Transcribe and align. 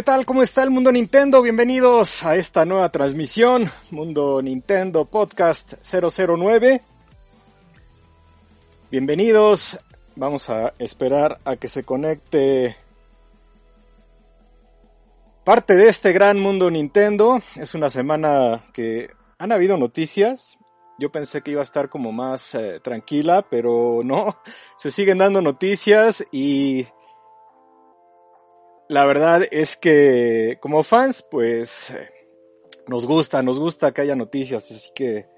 ¿Qué 0.00 0.04
tal? 0.04 0.24
¿Cómo 0.24 0.42
está 0.42 0.62
el 0.62 0.70
mundo 0.70 0.90
Nintendo? 0.90 1.42
Bienvenidos 1.42 2.24
a 2.24 2.34
esta 2.34 2.64
nueva 2.64 2.88
transmisión, 2.88 3.70
Mundo 3.90 4.40
Nintendo 4.40 5.04
Podcast 5.04 5.74
009. 5.82 6.80
Bienvenidos, 8.90 9.78
vamos 10.16 10.48
a 10.48 10.72
esperar 10.78 11.38
a 11.44 11.56
que 11.56 11.68
se 11.68 11.84
conecte 11.84 12.78
parte 15.44 15.76
de 15.76 15.90
este 15.90 16.14
gran 16.14 16.40
mundo 16.40 16.70
Nintendo. 16.70 17.42
Es 17.56 17.74
una 17.74 17.90
semana 17.90 18.64
que 18.72 19.10
han 19.36 19.52
habido 19.52 19.76
noticias. 19.76 20.58
Yo 20.98 21.12
pensé 21.12 21.42
que 21.42 21.50
iba 21.50 21.60
a 21.60 21.64
estar 21.64 21.90
como 21.90 22.10
más 22.10 22.54
eh, 22.54 22.80
tranquila, 22.80 23.44
pero 23.50 24.00
no. 24.02 24.38
Se 24.78 24.90
siguen 24.90 25.18
dando 25.18 25.42
noticias 25.42 26.24
y 26.32 26.86
la 28.90 29.04
verdad 29.04 29.46
es 29.52 29.76
que 29.76 30.58
como 30.60 30.82
fans, 30.82 31.24
pues 31.30 31.92
nos 32.88 33.06
gusta, 33.06 33.40
nos 33.40 33.56
gusta 33.56 33.92
que 33.92 34.00
haya 34.00 34.16
noticias, 34.16 34.68
así 34.68 34.90
que 34.92 35.28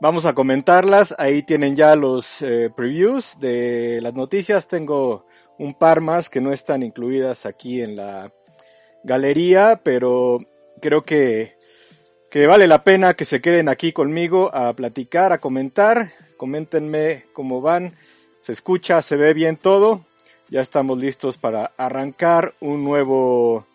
vamos 0.00 0.26
a 0.26 0.34
comentarlas. 0.34 1.14
Ahí 1.16 1.44
tienen 1.44 1.76
ya 1.76 1.94
los 1.94 2.42
eh, 2.42 2.70
previews 2.74 3.38
de 3.38 4.00
las 4.02 4.14
noticias. 4.14 4.66
Tengo 4.66 5.26
un 5.60 5.74
par 5.74 6.00
más 6.00 6.28
que 6.28 6.40
no 6.40 6.52
están 6.52 6.82
incluidas 6.82 7.46
aquí 7.46 7.80
en 7.80 7.94
la 7.94 8.32
galería, 9.04 9.80
pero 9.84 10.40
creo 10.80 11.04
que, 11.04 11.56
que 12.32 12.48
vale 12.48 12.66
la 12.66 12.82
pena 12.82 13.14
que 13.14 13.24
se 13.24 13.40
queden 13.40 13.68
aquí 13.68 13.92
conmigo 13.92 14.52
a 14.52 14.74
platicar, 14.74 15.30
a 15.30 15.40
comentar. 15.40 16.10
Coméntenme 16.36 17.26
cómo 17.32 17.60
van. 17.60 17.94
Se 18.40 18.50
escucha, 18.50 19.02
se 19.02 19.14
ve 19.14 19.34
bien 19.34 19.56
todo 19.56 20.04
ya 20.48 20.60
estamos 20.60 20.98
listos 20.98 21.38
para 21.38 21.72
arrancar 21.76 22.54
un 22.60 22.84
nuevo 22.84 23.66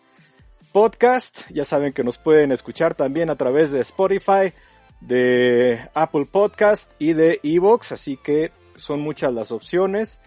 podcast. 0.72 1.50
Ya 1.50 1.64
saben 1.64 1.92
que 1.92 2.04
nos 2.04 2.18
pueden 2.18 2.52
escuchar 2.52 2.94
también 2.94 3.30
a 3.30 3.36
través 3.36 3.72
de 3.72 3.80
Spotify, 3.80 4.52
de 5.00 5.80
Apple 5.94 6.26
Podcast 6.30 6.90
y 6.98 7.12
de 7.12 7.40
Evox, 7.42 7.92
así 7.92 8.16
que 8.16 8.52
son 8.76 9.00
muchas 9.00 9.32
las 9.32 9.52
opciones 9.52 10.20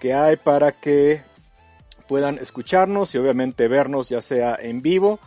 que 0.00 0.14
hay 0.14 0.36
para 0.36 0.72
que 0.72 1.22
puedan 2.08 2.38
escucharnos 2.38 3.14
y 3.14 3.18
obviamente 3.18 3.68
vernos 3.68 4.08
ya 4.08 4.20
sea 4.20 4.56
en 4.60 4.82
vivo 4.82 5.20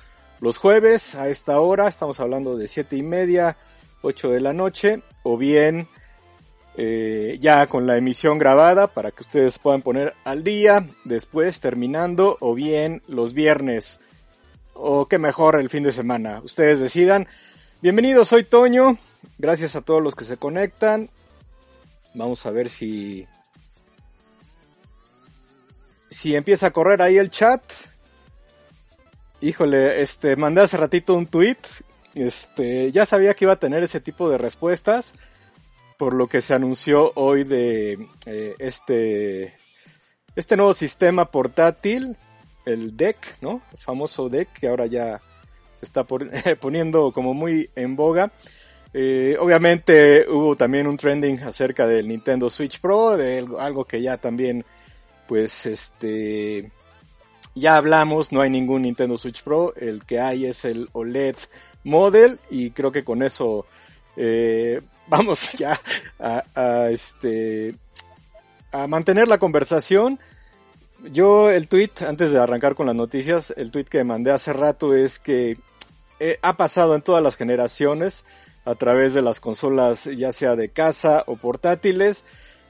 los 0.44 0.58
jueves 0.58 1.16
a 1.16 1.30
esta 1.30 1.62
hora, 1.62 1.88
estamos 1.88 2.20
hablando 2.20 2.58
de 2.58 2.68
siete 2.68 2.98
y 2.98 3.02
media, 3.02 3.56
8 4.02 4.30
de 4.30 4.42
la 4.42 4.52
noche, 4.52 5.02
o 5.24 5.38
bien 5.38 5.88
eh, 6.76 7.38
ya 7.40 7.68
con 7.68 7.86
la 7.86 7.98
emisión 7.98 8.40
grabada 8.40 8.88
para 8.88 9.12
que 9.12 9.22
ustedes 9.22 9.60
puedan 9.60 9.84
poner 9.84 10.16
al 10.24 10.44
día 10.44 10.88
después 11.06 11.60
terminando 11.60 12.38
o 12.40 12.56
bien 12.56 13.04
los 13.08 13.34
viernes 13.34 14.00
o 14.74 15.08
qué 15.08 15.20
mejor 15.20 15.60
el 15.60 15.70
fin 15.70 15.84
de 15.84 15.92
semana. 15.92 16.42
Ustedes 16.44 16.80
decidan. 16.80 17.28
Bienvenidos, 17.82 18.30
soy 18.30 18.44
Toño. 18.44 18.98
Gracias 19.38 19.76
a 19.76 19.82
todos 19.82 20.02
los 20.02 20.16
que 20.16 20.26
se 20.26 20.38
conectan. 20.38 21.10
Vamos 22.16 22.46
a 22.46 22.52
ver 22.52 22.70
si 22.70 23.28
si 26.10 26.36
empieza 26.36 26.68
a 26.68 26.72
correr 26.72 27.02
ahí 27.02 27.18
el 27.18 27.30
chat. 27.30 27.62
Híjole, 29.42 30.02
este 30.02 30.36
mandé 30.36 30.62
hace 30.62 30.78
ratito 30.78 31.14
un 31.14 31.28
tweet. 31.28 31.58
Este, 32.16 32.92
ya 32.92 33.06
sabía 33.06 33.34
que 33.36 33.46
iba 33.46 33.54
a 33.54 33.60
tener 33.60 33.84
ese 33.84 34.00
tipo 34.00 34.30
de 34.30 34.38
respuestas 34.38 35.14
por 36.04 36.16
lo 36.16 36.28
que 36.28 36.42
se 36.42 36.54
anunció 36.54 37.14
hoy 37.16 37.46
de 37.46 38.10
eh, 38.26 38.56
este, 38.60 39.54
este 40.36 40.58
nuevo 40.58 40.74
sistema 40.74 41.32
portátil, 41.32 42.18
el 42.66 42.98
DEC, 42.98 43.38
¿no? 43.40 43.62
El 43.72 43.78
famoso 43.78 44.28
DEC 44.28 44.52
que 44.52 44.68
ahora 44.68 44.86
ya 44.86 45.22
se 45.80 45.86
está 45.86 46.04
poniendo 46.60 47.14
como 47.14 47.34
muy 47.34 47.70
en 47.78 47.96
boga. 47.96 48.34
Eh, 48.94 49.38
obviamente 49.40 50.26
hubo 50.30 50.58
también 50.58 50.88
un 50.88 50.98
trending 50.98 51.40
acerca 51.42 51.88
del 51.88 52.10
Nintendo 52.10 52.50
Switch 52.50 52.82
Pro, 52.82 53.16
de 53.16 53.48
algo 53.58 53.86
que 53.86 54.02
ya 54.02 54.18
también, 54.18 54.66
pues, 55.26 55.66
este, 55.66 56.70
ya 57.56 57.78
hablamos, 57.78 58.34
no 58.34 58.42
hay 58.42 58.50
ningún 58.50 58.82
Nintendo 58.82 59.18
Switch 59.18 59.42
Pro, 59.42 59.74
el 59.78 60.04
que 60.04 60.20
hay 60.20 60.48
es 60.48 60.66
el 60.66 60.90
OLED 60.92 61.38
Model 61.86 62.42
y 62.50 62.72
creo 62.72 62.92
que 62.92 63.06
con 63.06 63.24
eso 63.24 63.66
eh, 64.18 64.82
vamos 65.08 65.54
ya 65.54 65.80
a, 66.20 66.90
este 66.90 67.76
a 68.72 68.88
mantener 68.88 69.28
la 69.28 69.38
conversación. 69.38 70.20
Yo 71.12 71.52
el 71.52 71.68
tweet, 71.68 71.92
antes 72.08 72.32
de 72.32 72.40
arrancar 72.40 72.76
con 72.76 72.88
las 72.88 72.96
noticias, 72.96 73.54
el 73.58 73.72
tweet 73.72 73.86
que 73.86 74.04
mandé 74.04 74.32
hace 74.32 74.54
rato 74.54 74.96
es 74.96 75.20
que 75.20 75.58
eh, 76.20 76.40
ha 76.42 76.54
pasado 76.54 76.96
en 76.96 77.02
todas 77.02 77.22
las 77.22 77.36
generaciones 77.36 78.26
a 78.66 78.76
través 78.76 79.14
de 79.14 79.22
las 79.22 79.42
consolas 79.42 80.06
ya 80.06 80.32
sea 80.32 80.56
de 80.56 80.70
casa 80.70 81.24
o 81.28 81.36
portátiles. 81.36 82.24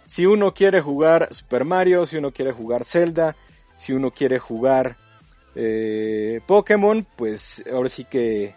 Si 0.05 0.25
uno 0.25 0.53
quiere 0.53 0.81
jugar 0.81 1.33
Super 1.33 1.63
Mario, 1.63 2.05
si 2.05 2.17
uno 2.17 2.31
quiere 2.31 2.51
jugar 2.51 2.83
Zelda, 2.83 3.35
si 3.77 3.93
uno 3.93 4.11
quiere 4.11 4.39
jugar 4.39 4.97
eh, 5.55 6.41
Pokémon, 6.47 7.05
pues 7.15 7.63
ahora 7.71 7.89
sí 7.89 8.03
que 8.05 8.55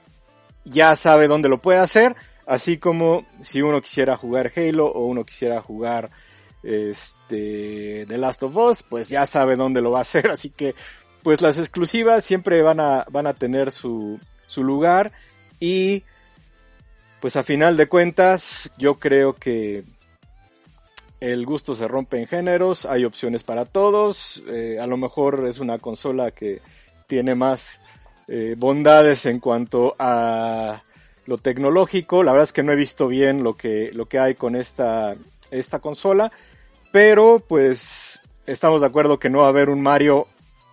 ya 0.65 0.97
sabe 0.97 1.29
dónde 1.29 1.49
lo 1.49 1.59
puede 1.59 1.79
hacer. 1.79 2.17
Así 2.47 2.79
como 2.79 3.27
si 3.43 3.61
uno 3.61 3.83
quisiera 3.83 4.17
jugar 4.17 4.53
Halo 4.57 4.87
o 4.87 5.05
uno 5.05 5.25
quisiera 5.25 5.61
jugar 5.61 6.11
este 6.62 8.07
The 8.07 8.19
Last 8.19 8.43
of 8.45 8.57
Us, 8.57 8.83
pues 8.83 9.09
ya 9.09 9.27
sabe 9.27 9.57
dónde 9.57 9.83
lo 9.83 9.91
va 9.91 9.99
a 9.99 10.03
hacer. 10.03 10.31
Así 10.31 10.51
que 10.51 10.75
pues 11.23 11.43
las 11.43 11.59
exclusivas 11.59 12.25
siempre 12.25 12.62
van 12.62 12.79
a, 12.79 13.05
van 13.11 13.27
a 13.27 13.34
tener 13.34 13.73
su, 13.73 14.21
su 14.47 14.62
lugar 14.62 15.11
y 15.59 16.05
pues 17.21 17.34
a 17.34 17.43
final 17.43 17.77
de 17.77 17.89
cuentas 17.89 18.71
yo 18.78 19.01
creo 19.01 19.34
que 19.34 19.83
el 21.19 21.45
gusto 21.47 21.75
se 21.75 21.89
rompe 21.89 22.21
en 22.21 22.27
géneros, 22.27 22.84
hay 22.84 23.05
opciones 23.05 23.43
para 23.43 23.65
todos, 23.65 24.45
eh, 24.49 24.78
a 24.81 24.87
lo 24.87 24.97
mejor 24.97 25.47
es 25.49 25.59
una 25.59 25.78
consola 25.78 26.31
que 26.31 26.61
tiene 27.09 27.34
más 27.34 27.81
eh, 28.28 28.55
bondades 28.57 29.27
en 29.27 29.41
cuanto 29.41 29.97
a 29.99 30.83
lo 31.27 31.39
tecnológico. 31.39 32.23
La 32.23 32.33
verdad 32.33 32.45
es 32.45 32.53
que 32.53 32.63
no 32.63 32.73
he 32.73 32.77
visto 32.77 33.09
bien 33.09 33.43
lo 33.43 33.57
que, 33.57 33.91
lo 33.93 34.07
que 34.07 34.19
hay 34.19 34.35
con 34.35 34.57
esta, 34.57 35.17
esta 35.51 35.79
consola. 35.81 36.33
Pero 36.93 37.43
pues 37.47 38.21
estamos 38.47 38.81
de 38.81 38.87
acuerdo 38.87 39.19
que 39.19 39.31
no 39.31 39.41
va 39.41 39.47
a 39.47 39.51
haber 39.51 39.69
un 39.69 39.83
Mario 39.83 40.29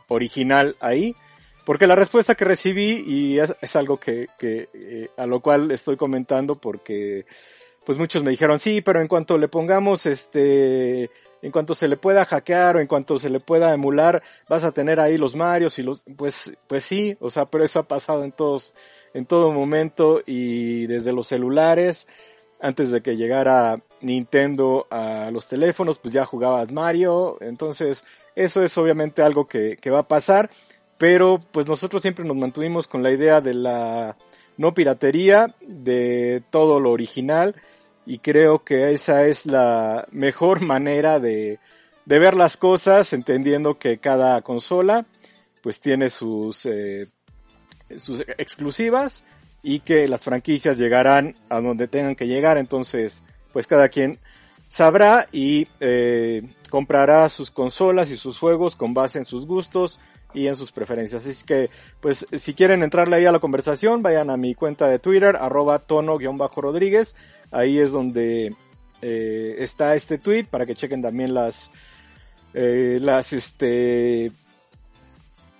original 0.07 0.75
ahí. 0.79 1.15
Porque 1.65 1.87
la 1.87 1.95
respuesta 1.95 2.35
que 2.35 2.45
recibí, 2.45 3.03
y 3.07 3.39
es, 3.39 3.75
algo 3.75 3.97
que, 3.97 4.27
que 4.37 4.69
eh, 4.73 5.09
a 5.17 5.25
lo 5.25 5.39
cual 5.39 5.71
estoy 5.71 5.95
comentando 5.95 6.55
porque 6.55 7.25
pues 7.85 7.97
muchos 7.97 8.23
me 8.23 8.31
dijeron, 8.31 8.59
sí, 8.59 8.81
pero 8.81 9.01
en 9.01 9.07
cuanto 9.07 9.37
le 9.37 9.47
pongamos 9.47 10.05
este, 10.05 11.09
en 11.41 11.51
cuanto 11.51 11.75
se 11.75 11.87
le 11.87 11.97
pueda 11.97 12.25
hackear 12.25 12.77
o 12.77 12.79
en 12.79 12.87
cuanto 12.87 13.19
se 13.19 13.29
le 13.29 13.39
pueda 13.39 13.73
emular, 13.73 14.23
vas 14.47 14.63
a 14.63 14.71
tener 14.71 14.99
ahí 14.99 15.17
los 15.17 15.35
Marios 15.35 15.77
y 15.79 15.83
los, 15.83 16.03
pues, 16.15 16.53
pues 16.67 16.83
sí, 16.83 17.17
o 17.19 17.29
sea, 17.29 17.45
pero 17.45 17.63
eso 17.63 17.79
ha 17.79 17.87
pasado 17.87 18.23
en 18.23 18.31
todos, 18.31 18.73
en 19.13 19.25
todo 19.25 19.51
momento 19.51 20.21
y 20.25 20.87
desde 20.87 21.13
los 21.13 21.27
celulares, 21.27 22.07
antes 22.59 22.91
de 22.91 23.01
que 23.01 23.15
llegara 23.15 23.81
Nintendo 24.01 24.87
a 24.89 25.29
los 25.31 25.47
teléfonos, 25.47 25.99
pues 25.99 26.13
ya 26.13 26.25
jugabas 26.25 26.71
Mario, 26.71 27.37
entonces 27.41 28.03
eso 28.35 28.63
es 28.63 28.77
obviamente 28.77 29.21
algo 29.21 29.47
que, 29.47 29.77
que 29.77 29.89
va 29.91 29.99
a 29.99 30.07
pasar, 30.07 30.49
pero 30.97 31.41
pues 31.51 31.67
nosotros 31.67 32.01
siempre 32.01 32.25
nos 32.25 32.37
mantuvimos 32.37 32.87
con 32.87 33.03
la 33.03 33.11
idea 33.11 33.41
de 33.41 33.53
la 33.53 34.17
no 34.57 34.73
piratería, 34.73 35.55
de 35.61 36.43
todo 36.49 36.79
lo 36.79 36.91
original, 36.91 37.55
y 38.05 38.19
creo 38.19 38.63
que 38.63 38.91
esa 38.91 39.25
es 39.25 39.45
la 39.45 40.07
mejor 40.11 40.61
manera 40.65 41.19
de, 41.19 41.59
de 42.05 42.19
ver 42.19 42.35
las 42.35 42.57
cosas, 42.57 43.13
entendiendo 43.13 43.77
que 43.77 43.97
cada 43.97 44.41
consola 44.41 45.05
pues 45.61 45.79
tiene 45.79 46.09
sus 46.09 46.65
eh, 46.65 47.07
sus 47.99 48.21
exclusivas 48.37 49.23
y 49.61 49.79
que 49.79 50.07
las 50.07 50.21
franquicias 50.21 50.77
llegarán 50.77 51.35
a 51.49 51.61
donde 51.61 51.87
tengan 51.87 52.15
que 52.15 52.27
llegar. 52.27 52.57
Entonces, 52.57 53.23
pues 53.53 53.67
cada 53.67 53.87
quien 53.87 54.19
sabrá 54.67 55.27
y 55.31 55.67
eh, 55.79 56.43
comprará 56.69 57.29
sus 57.29 57.51
consolas 57.51 58.11
y 58.11 58.17
sus 58.17 58.39
juegos 58.39 58.75
con 58.75 58.93
base 58.93 59.19
en 59.19 59.25
sus 59.25 59.45
gustos 59.45 59.99
y 60.33 60.47
en 60.47 60.55
sus 60.55 60.71
preferencias. 60.71 61.25
Así 61.25 61.45
que, 61.45 61.69
pues, 62.01 62.25
si 62.31 62.53
quieren 62.53 62.83
entrarle 62.83 63.15
ahí 63.15 63.25
a 63.25 63.31
la 63.31 63.39
conversación, 63.39 64.01
vayan 64.01 64.29
a 64.29 64.37
mi 64.37 64.55
cuenta 64.55 64.87
de 64.87 64.99
Twitter, 64.99 65.35
arroba 65.35 65.79
tono-rodríguez. 65.79 67.15
Ahí 67.51 67.77
es 67.77 67.91
donde 67.91 68.55
eh, 69.01 69.55
está 69.59 69.95
este 69.95 70.17
tweet 70.17 70.45
para 70.45 70.65
que 70.65 70.75
chequen 70.75 71.01
también 71.01 71.33
las, 71.33 71.69
eh, 72.53 72.97
las, 72.99 73.31
este, 73.33 74.31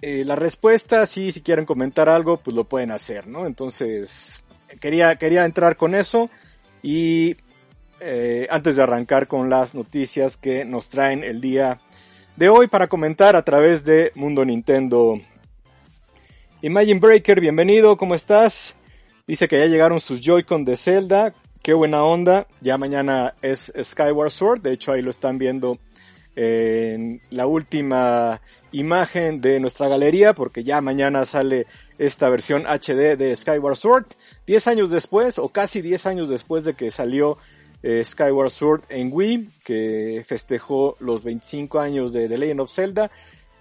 eh, 0.05 0.25
la 0.25 0.35
respuesta, 0.35 1.05
sí, 1.05 1.31
si 1.31 1.41
quieren 1.41 1.65
comentar 1.65 2.09
algo, 2.09 2.35
pues 2.35 2.53
lo 2.53 2.65
pueden 2.65 2.91
hacer, 2.91 3.25
¿no? 3.25 3.45
Entonces, 3.45 4.43
quería, 4.81 5.15
quería 5.15 5.45
entrar 5.45 5.77
con 5.77 5.95
eso 5.95 6.29
y 6.81 7.37
eh, 8.01 8.45
antes 8.49 8.75
de 8.75 8.83
arrancar 8.83 9.27
con 9.27 9.49
las 9.49 9.75
noticias 9.75 10.35
que 10.35 10.65
nos 10.65 10.89
traen 10.89 11.23
el 11.23 11.39
día 11.39 11.79
de 12.35 12.49
hoy 12.49 12.67
para 12.67 12.89
comentar 12.89 13.37
a 13.37 13.45
través 13.45 13.85
de 13.85 14.11
Mundo 14.15 14.43
Nintendo 14.43 15.21
Imagine 16.61 16.99
Breaker, 16.99 17.39
bienvenido, 17.39 17.95
¿cómo 17.95 18.13
estás? 18.13 18.75
Dice 19.25 19.47
que 19.47 19.57
ya 19.57 19.67
llegaron 19.67 20.01
sus 20.01 20.19
Joy-Con 20.19 20.65
de 20.65 20.75
Zelda. 20.75 21.33
Qué 21.61 21.73
buena 21.73 22.03
onda. 22.03 22.45
Ya 22.59 22.77
mañana 22.77 23.35
es 23.41 23.71
Skyward 23.81 24.31
Sword. 24.31 24.61
De 24.63 24.73
hecho, 24.73 24.91
ahí 24.91 25.01
lo 25.01 25.11
están 25.11 25.37
viendo 25.37 25.79
en 26.35 27.21
la 27.29 27.45
última 27.45 28.41
imagen 28.71 29.39
de 29.39 29.59
nuestra 29.59 29.87
galería, 29.87 30.33
porque 30.33 30.63
ya 30.63 30.81
mañana 30.81 31.25
sale 31.25 31.67
esta 31.97 32.29
versión 32.29 32.65
HD 32.65 33.17
de 33.17 33.35
Skyward 33.35 33.75
Sword. 33.75 34.05
Diez 34.47 34.67
años 34.67 34.89
después, 34.89 35.37
o 35.37 35.49
casi 35.49 35.81
diez 35.81 36.05
años 36.05 36.29
después 36.29 36.63
de 36.63 36.73
que 36.73 36.91
salió 36.91 37.37
eh, 37.83 38.03
Skyward 38.03 38.49
Sword 38.49 38.83
en 38.89 39.09
Wii, 39.11 39.49
que 39.63 40.23
festejó 40.25 40.95
los 40.99 41.23
25 41.23 41.79
años 41.79 42.13
de 42.13 42.27
The 42.27 42.37
Legend 42.37 42.61
of 42.61 42.71
Zelda. 42.71 43.11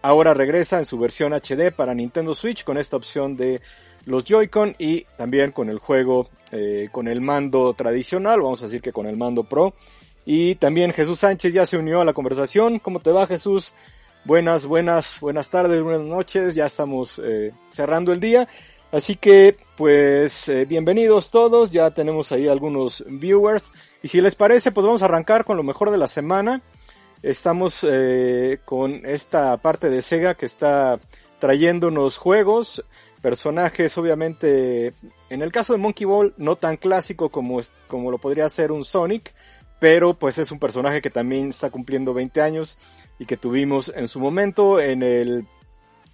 Ahora 0.00 0.34
regresa 0.34 0.78
en 0.78 0.84
su 0.84 0.98
versión 0.98 1.32
HD 1.32 1.72
para 1.74 1.94
Nintendo 1.94 2.34
Switch 2.34 2.64
con 2.64 2.78
esta 2.78 2.96
opción 2.96 3.36
de 3.36 3.60
los 4.04 4.24
Joy-Con 4.24 4.74
y 4.78 5.04
también 5.16 5.52
con 5.52 5.68
el 5.68 5.78
juego 5.78 6.28
eh, 6.50 6.88
con 6.90 7.08
el 7.08 7.20
mando 7.20 7.72
tradicional, 7.74 8.40
vamos 8.42 8.62
a 8.62 8.66
decir 8.66 8.82
que 8.82 8.92
con 8.92 9.06
el 9.06 9.16
mando 9.16 9.44
Pro. 9.44 9.74
Y 10.24 10.54
también 10.56 10.92
Jesús 10.92 11.20
Sánchez 11.20 11.52
ya 11.52 11.64
se 11.64 11.76
unió 11.76 12.00
a 12.00 12.04
la 12.04 12.12
conversación. 12.12 12.78
¿Cómo 12.78 13.00
te 13.00 13.12
va 13.12 13.26
Jesús? 13.26 13.74
Buenas, 14.24 14.66
buenas, 14.66 15.18
buenas 15.20 15.50
tardes, 15.50 15.82
buenas 15.82 16.02
noches. 16.02 16.54
Ya 16.54 16.66
estamos 16.66 17.20
eh, 17.22 17.52
cerrando 17.70 18.12
el 18.12 18.20
día. 18.20 18.48
Así 18.92 19.16
que, 19.16 19.56
pues, 19.76 20.48
eh, 20.48 20.64
bienvenidos 20.64 21.30
todos. 21.30 21.72
Ya 21.72 21.90
tenemos 21.90 22.30
ahí 22.30 22.46
algunos 22.46 23.04
viewers. 23.08 23.72
Y 24.02 24.08
si 24.08 24.20
les 24.20 24.36
parece, 24.36 24.70
pues 24.70 24.86
vamos 24.86 25.02
a 25.02 25.06
arrancar 25.06 25.44
con 25.44 25.56
lo 25.56 25.64
mejor 25.64 25.90
de 25.90 25.98
la 25.98 26.06
semana. 26.06 26.62
Estamos 27.22 27.86
eh, 27.88 28.58
con 28.64 29.06
esta 29.06 29.56
parte 29.56 29.90
de 29.90 30.02
Sega 30.02 30.34
que 30.34 30.46
está 30.46 31.00
trayéndonos 31.38 32.18
juegos, 32.18 32.84
personajes, 33.20 33.96
obviamente, 33.98 34.94
en 35.30 35.42
el 35.42 35.50
caso 35.50 35.72
de 35.72 35.78
Monkey 35.80 36.04
Ball, 36.04 36.34
no 36.36 36.54
tan 36.56 36.76
clásico 36.76 37.30
como, 37.30 37.60
como 37.88 38.10
lo 38.10 38.18
podría 38.18 38.48
ser 38.48 38.70
un 38.70 38.84
Sonic, 38.84 39.32
pero 39.82 40.14
pues 40.14 40.38
es 40.38 40.52
un 40.52 40.60
personaje 40.60 41.02
que 41.02 41.10
también 41.10 41.50
está 41.50 41.68
cumpliendo 41.68 42.14
20 42.14 42.40
años 42.40 42.78
y 43.18 43.26
que 43.26 43.36
tuvimos 43.36 43.92
en 43.96 44.06
su 44.06 44.20
momento 44.20 44.78
en 44.78 45.02
el, 45.02 45.48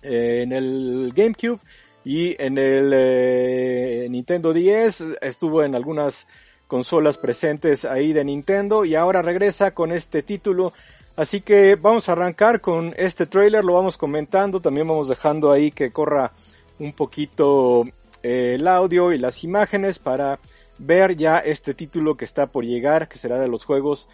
en 0.00 0.52
el 0.52 1.12
GameCube 1.14 1.60
y 2.02 2.34
en 2.42 2.56
el 2.56 2.90
eh, 2.94 4.06
Nintendo 4.08 4.54
10 4.54 5.18
estuvo 5.20 5.62
en 5.62 5.74
algunas 5.74 6.28
consolas 6.66 7.18
presentes 7.18 7.84
ahí 7.84 8.14
de 8.14 8.24
Nintendo 8.24 8.86
y 8.86 8.94
ahora 8.94 9.20
regresa 9.20 9.74
con 9.74 9.92
este 9.92 10.22
título. 10.22 10.72
Así 11.16 11.42
que 11.42 11.74
vamos 11.74 12.08
a 12.08 12.12
arrancar 12.12 12.62
con 12.62 12.94
este 12.96 13.26
trailer, 13.26 13.66
lo 13.66 13.74
vamos 13.74 13.98
comentando, 13.98 14.62
también 14.62 14.88
vamos 14.88 15.10
dejando 15.10 15.52
ahí 15.52 15.72
que 15.72 15.92
corra 15.92 16.32
un 16.78 16.94
poquito 16.94 17.84
eh, 18.22 18.54
el 18.54 18.66
audio 18.66 19.12
y 19.12 19.18
las 19.18 19.44
imágenes 19.44 19.98
para 19.98 20.38
ver 20.78 21.16
ya 21.16 21.38
este 21.38 21.74
título 21.74 22.16
que 22.16 22.24
está 22.24 22.50
por 22.50 22.64
llegar, 22.64 23.08
que 23.08 23.18
será 23.18 23.38
de 23.38 23.48
los 23.48 23.64
juegos 23.64 24.08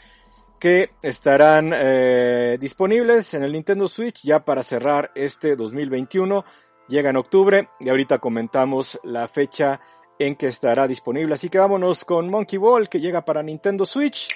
que 0.59 0.91
estarán 1.03 1.73
eh, 1.75 2.57
disponibles 2.61 3.35
en 3.35 3.43
el 3.43 3.53
Nintendo 3.53 3.89
Switch 3.89 4.23
ya 4.23 4.45
para 4.45 4.63
cerrar 4.63 5.11
este 5.15 5.57
2021. 5.57 6.45
Llega 6.89 7.11
en 7.11 7.17
octubre 7.17 7.69
y 7.81 7.89
ahorita 7.89 8.19
comentamos 8.19 8.99
la 9.05 9.29
fecha 9.29 9.81
en 10.19 10.37
que 10.37 10.47
estará 10.47 10.87
disponible. 10.87 11.35
Así 11.35 11.49
que 11.49 11.59
vámonos 11.59 12.05
con 12.05 12.31
Monkey 12.31 12.59
Ball 12.59 12.89
que 12.89 13.01
llega 13.01 13.25
para 13.25 13.43
Nintendo 13.43 13.85
Switch. 13.85 14.29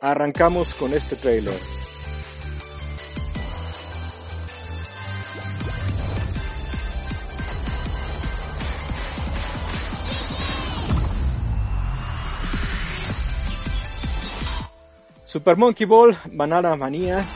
Arrancamos 0.00 0.74
con 0.74 0.92
este 0.92 1.16
trailer. 1.16 1.93
Super 15.34 15.56
Monkey 15.56 15.84
Ball, 15.84 16.16
Banana 16.30 16.76
Manía. 16.76 17.26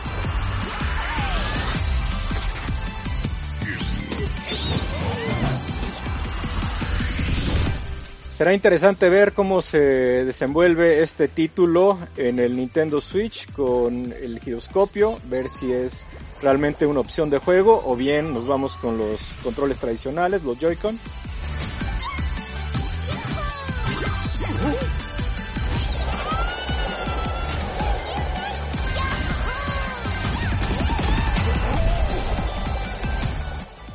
Será 8.31 8.55
interesante 8.55 9.09
ver 9.09 9.33
cómo 9.33 9.63
se 9.63 9.81
desenvuelve 9.81 11.03
este 11.03 11.27
título 11.27 11.99
en 12.17 12.39
el 12.39 12.57
Nintendo 12.57 13.01
Switch 13.01 13.51
con 13.51 14.13
el 14.13 14.39
giroscopio, 14.39 15.19
ver 15.25 15.51
si 15.51 15.73
es 15.73 16.07
realmente 16.41 16.87
una 16.87 17.01
opción 17.01 17.31
de 17.31 17.39
juego 17.39 17.83
o 17.85 17.97
bien 17.97 18.33
nos 18.33 18.47
vamos 18.47 18.77
con 18.77 18.97
los 18.97 19.21
controles 19.43 19.79
tradicionales, 19.79 20.45
los 20.45 20.57
Joy-Con. 20.57 21.01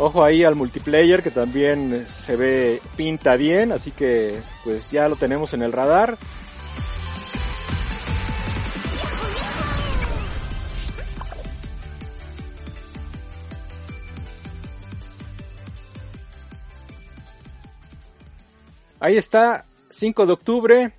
Ojo 0.06 0.22
ahí 0.22 0.44
al 0.44 0.56
multiplayer 0.56 1.24
que 1.24 1.32
también 1.32 2.06
se 2.10 2.36
ve 2.36 2.82
pinta 2.98 3.38
bien, 3.38 3.72
así 3.72 3.92
que 3.92 4.38
pues 4.66 4.92
ya 4.92 5.08
lo 5.08 5.16
tenemos 5.16 5.54
en 5.54 5.62
el 5.62 5.72
radar. 5.72 6.18
Ahí 19.00 19.16
está, 19.16 19.66
5 19.90 20.26
de 20.26 20.34
octubre. 20.34 20.92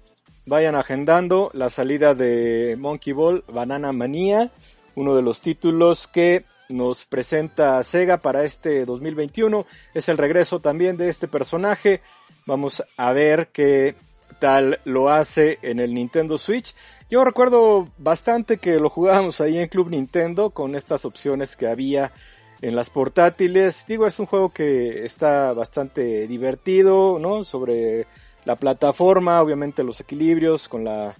Vayan 0.46 0.76
agendando 0.76 1.50
la 1.52 1.68
salida 1.68 2.14
de 2.14 2.74
Monkey 2.78 3.12
Ball 3.12 3.44
Banana 3.48 3.92
Manía, 3.92 4.50
uno 4.94 5.14
de 5.14 5.20
los 5.20 5.42
títulos 5.42 6.08
que 6.08 6.46
nos 6.68 7.04
presenta 7.04 7.82
Sega 7.82 8.18
para 8.18 8.44
este 8.44 8.84
2021. 8.84 9.66
Es 9.94 10.08
el 10.08 10.18
regreso 10.18 10.60
también 10.60 10.96
de 10.96 11.08
este 11.08 11.28
personaje. 11.28 12.00
Vamos 12.46 12.82
a 12.96 13.12
ver 13.12 13.48
qué 13.52 13.94
tal 14.38 14.80
lo 14.84 15.10
hace 15.10 15.58
en 15.62 15.80
el 15.80 15.94
Nintendo 15.94 16.38
Switch. 16.38 16.74
Yo 17.10 17.24
recuerdo 17.24 17.88
bastante 17.98 18.58
que 18.58 18.76
lo 18.80 18.90
jugábamos 18.90 19.40
ahí 19.40 19.58
en 19.58 19.68
Club 19.68 19.90
Nintendo 19.90 20.50
con 20.50 20.74
estas 20.74 21.04
opciones 21.04 21.56
que 21.56 21.66
había 21.66 22.12
en 22.60 22.76
las 22.76 22.90
portátiles. 22.90 23.84
Digo, 23.86 24.06
es 24.06 24.18
un 24.18 24.26
juego 24.26 24.50
que 24.50 25.04
está 25.04 25.52
bastante 25.52 26.26
divertido, 26.26 27.18
¿no? 27.18 27.44
Sobre 27.44 28.06
la 28.44 28.56
plataforma, 28.56 29.40
obviamente 29.40 29.84
los 29.84 30.00
equilibrios 30.00 30.68
con 30.68 30.84
la, 30.84 31.14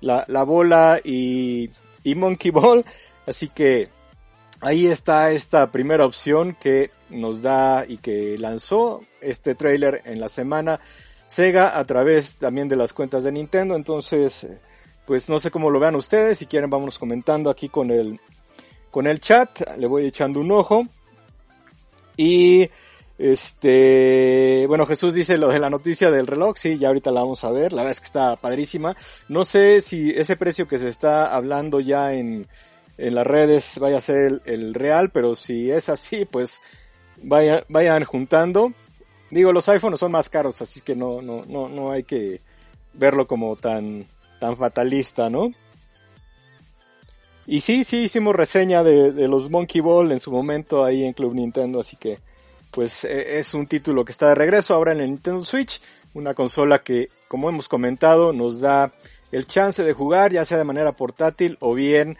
la, 0.00 0.24
la 0.28 0.42
bola 0.44 1.00
y, 1.02 1.70
y 2.04 2.14
Monkey 2.14 2.50
Ball. 2.50 2.84
Así 3.26 3.48
que 3.48 3.88
ahí 4.60 4.86
está 4.86 5.30
esta 5.30 5.70
primera 5.70 6.04
opción 6.04 6.56
que 6.60 6.90
nos 7.10 7.42
da 7.42 7.84
y 7.86 7.98
que 7.98 8.36
lanzó 8.38 9.02
este 9.20 9.54
trailer 9.54 10.02
en 10.04 10.20
la 10.20 10.28
semana 10.28 10.80
Sega 11.26 11.78
a 11.78 11.84
través 11.84 12.36
también 12.36 12.68
de 12.68 12.76
las 12.76 12.94
cuentas 12.94 13.22
de 13.22 13.32
Nintendo. 13.32 13.76
Entonces, 13.76 14.46
pues 15.06 15.28
no 15.28 15.38
sé 15.38 15.50
cómo 15.50 15.68
lo 15.68 15.78
vean 15.78 15.94
ustedes. 15.94 16.38
Si 16.38 16.46
quieren, 16.46 16.70
vámonos 16.70 16.98
comentando 16.98 17.50
aquí 17.50 17.68
con 17.68 17.90
el, 17.90 18.18
con 18.90 19.06
el 19.06 19.20
chat. 19.20 19.76
Le 19.76 19.86
voy 19.86 20.06
echando 20.06 20.40
un 20.40 20.50
ojo. 20.50 20.86
Y, 22.16 22.70
este, 23.18 24.64
bueno, 24.68 24.86
Jesús 24.86 25.12
dice 25.12 25.36
lo 25.36 25.48
de 25.48 25.58
la 25.58 25.68
noticia 25.68 26.10
del 26.10 26.26
reloj. 26.26 26.56
Sí, 26.56 26.78
ya 26.78 26.88
ahorita 26.88 27.10
la 27.10 27.20
vamos 27.20 27.44
a 27.44 27.50
ver. 27.50 27.74
La 27.74 27.82
verdad 27.82 27.92
es 27.92 28.00
que 28.00 28.06
está 28.06 28.36
padrísima. 28.36 28.96
No 29.28 29.44
sé 29.44 29.82
si 29.82 30.10
ese 30.10 30.34
precio 30.34 30.66
que 30.66 30.78
se 30.78 30.88
está 30.88 31.26
hablando 31.26 31.78
ya 31.80 32.14
en, 32.14 32.48
en 32.98 33.14
las 33.14 33.26
redes 33.26 33.78
vaya 33.78 33.98
a 33.98 34.02
ser 34.02 34.42
el, 34.44 34.74
real, 34.74 35.10
pero 35.10 35.36
si 35.36 35.70
es 35.70 35.88
así, 35.88 36.24
pues 36.24 36.60
vayan, 37.22 37.62
vayan 37.68 38.04
juntando. 38.04 38.72
Digo, 39.30 39.52
los 39.52 39.68
iPhones 39.68 40.00
son 40.00 40.12
más 40.12 40.28
caros, 40.28 40.60
así 40.60 40.80
que 40.80 40.96
no, 40.96 41.22
no, 41.22 41.44
no, 41.46 41.68
no 41.68 41.92
hay 41.92 42.02
que 42.02 42.40
verlo 42.92 43.26
como 43.26 43.56
tan, 43.56 44.06
tan 44.40 44.56
fatalista, 44.56 45.30
¿no? 45.30 45.52
Y 47.46 47.60
sí, 47.60 47.84
sí 47.84 48.04
hicimos 48.04 48.34
reseña 48.36 48.82
de, 48.82 49.12
de 49.12 49.28
los 49.28 49.48
Monkey 49.48 49.80
Ball 49.80 50.12
en 50.12 50.20
su 50.20 50.30
momento 50.30 50.84
ahí 50.84 51.04
en 51.04 51.14
Club 51.14 51.34
Nintendo, 51.34 51.80
así 51.80 51.96
que 51.96 52.18
pues 52.70 53.04
e, 53.04 53.38
es 53.38 53.54
un 53.54 53.66
título 53.66 54.04
que 54.04 54.12
está 54.12 54.28
de 54.28 54.34
regreso 54.34 54.74
ahora 54.74 54.92
en 54.92 55.00
el 55.00 55.10
Nintendo 55.10 55.42
Switch, 55.44 55.80
una 56.14 56.34
consola 56.34 56.80
que, 56.80 57.08
como 57.28 57.48
hemos 57.48 57.68
comentado, 57.68 58.32
nos 58.32 58.60
da 58.60 58.92
el 59.30 59.46
chance 59.46 59.82
de 59.82 59.92
jugar 59.92 60.32
ya 60.32 60.44
sea 60.44 60.58
de 60.58 60.64
manera 60.64 60.92
portátil 60.92 61.56
o 61.60 61.74
bien 61.74 62.18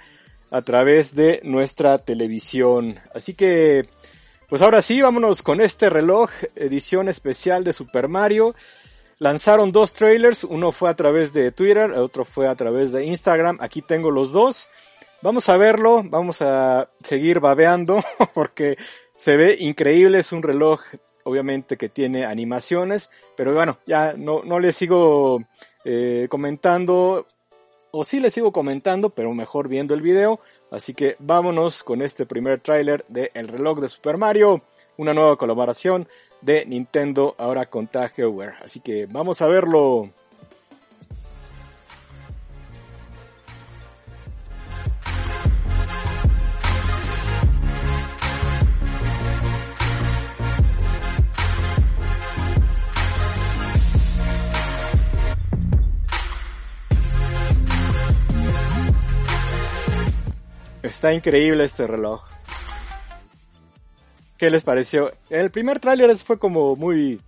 a 0.50 0.62
través 0.62 1.14
de 1.14 1.40
nuestra 1.44 1.98
televisión. 1.98 2.98
Así 3.14 3.34
que, 3.34 3.88
pues 4.48 4.62
ahora 4.62 4.82
sí, 4.82 5.00
vámonos 5.00 5.42
con 5.42 5.60
este 5.60 5.90
reloj, 5.90 6.30
edición 6.56 7.08
especial 7.08 7.64
de 7.64 7.72
Super 7.72 8.08
Mario. 8.08 8.54
Lanzaron 9.18 9.72
dos 9.72 9.92
trailers, 9.92 10.44
uno 10.44 10.70
fue 10.70 10.90
a 10.90 10.94
través 10.94 11.32
de 11.32 11.50
Twitter, 11.50 11.90
el 11.90 11.98
otro 11.98 12.24
fue 12.24 12.46
a 12.46 12.54
través 12.54 12.92
de 12.92 13.04
Instagram. 13.04 13.58
Aquí 13.60 13.82
tengo 13.82 14.10
los 14.10 14.32
dos. 14.32 14.68
Vamos 15.22 15.48
a 15.48 15.56
verlo, 15.56 16.02
vamos 16.04 16.40
a 16.42 16.88
seguir 17.02 17.40
babeando 17.40 18.00
porque 18.34 18.76
se 19.16 19.36
ve 19.36 19.56
increíble, 19.58 20.20
es 20.20 20.30
un 20.30 20.44
reloj 20.44 20.80
obviamente 21.24 21.76
que 21.76 21.88
tiene 21.88 22.24
animaciones, 22.24 23.10
pero 23.36 23.52
bueno, 23.52 23.78
ya 23.86 24.14
no, 24.16 24.42
no 24.44 24.60
les 24.60 24.76
sigo 24.76 25.42
eh, 25.84 26.26
comentando, 26.30 27.26
o 27.90 28.04
sí 28.04 28.20
les 28.20 28.34
sigo 28.34 28.52
comentando, 28.52 29.10
pero 29.10 29.32
mejor 29.34 29.68
viendo 29.68 29.94
el 29.94 30.02
video, 30.02 30.40
así 30.70 30.94
que 30.94 31.16
vámonos 31.18 31.82
con 31.82 32.02
este 32.02 32.26
primer 32.26 32.60
tráiler 32.60 33.04
de 33.08 33.30
El 33.34 33.48
reloj 33.48 33.80
de 33.80 33.88
Super 33.88 34.16
Mario, 34.16 34.62
una 34.96 35.14
nueva 35.14 35.36
colaboración 35.36 36.08
de 36.40 36.66
Nintendo 36.66 37.34
ahora 37.38 37.66
con 37.66 37.86
TAGEWare, 37.86 38.54
así 38.62 38.80
que 38.80 39.06
vamos 39.06 39.42
a 39.42 39.46
verlo. 39.46 40.10
Está 60.82 61.12
increíble 61.12 61.64
este 61.64 61.86
reloj. 61.86 62.22
¿Qué 64.36 64.50
les 64.50 64.62
pareció? 64.62 65.12
El 65.30 65.50
primer 65.50 65.80
tráiler 65.80 66.14
fue 66.16 66.38
como 66.38 66.76
muy, 66.76 67.20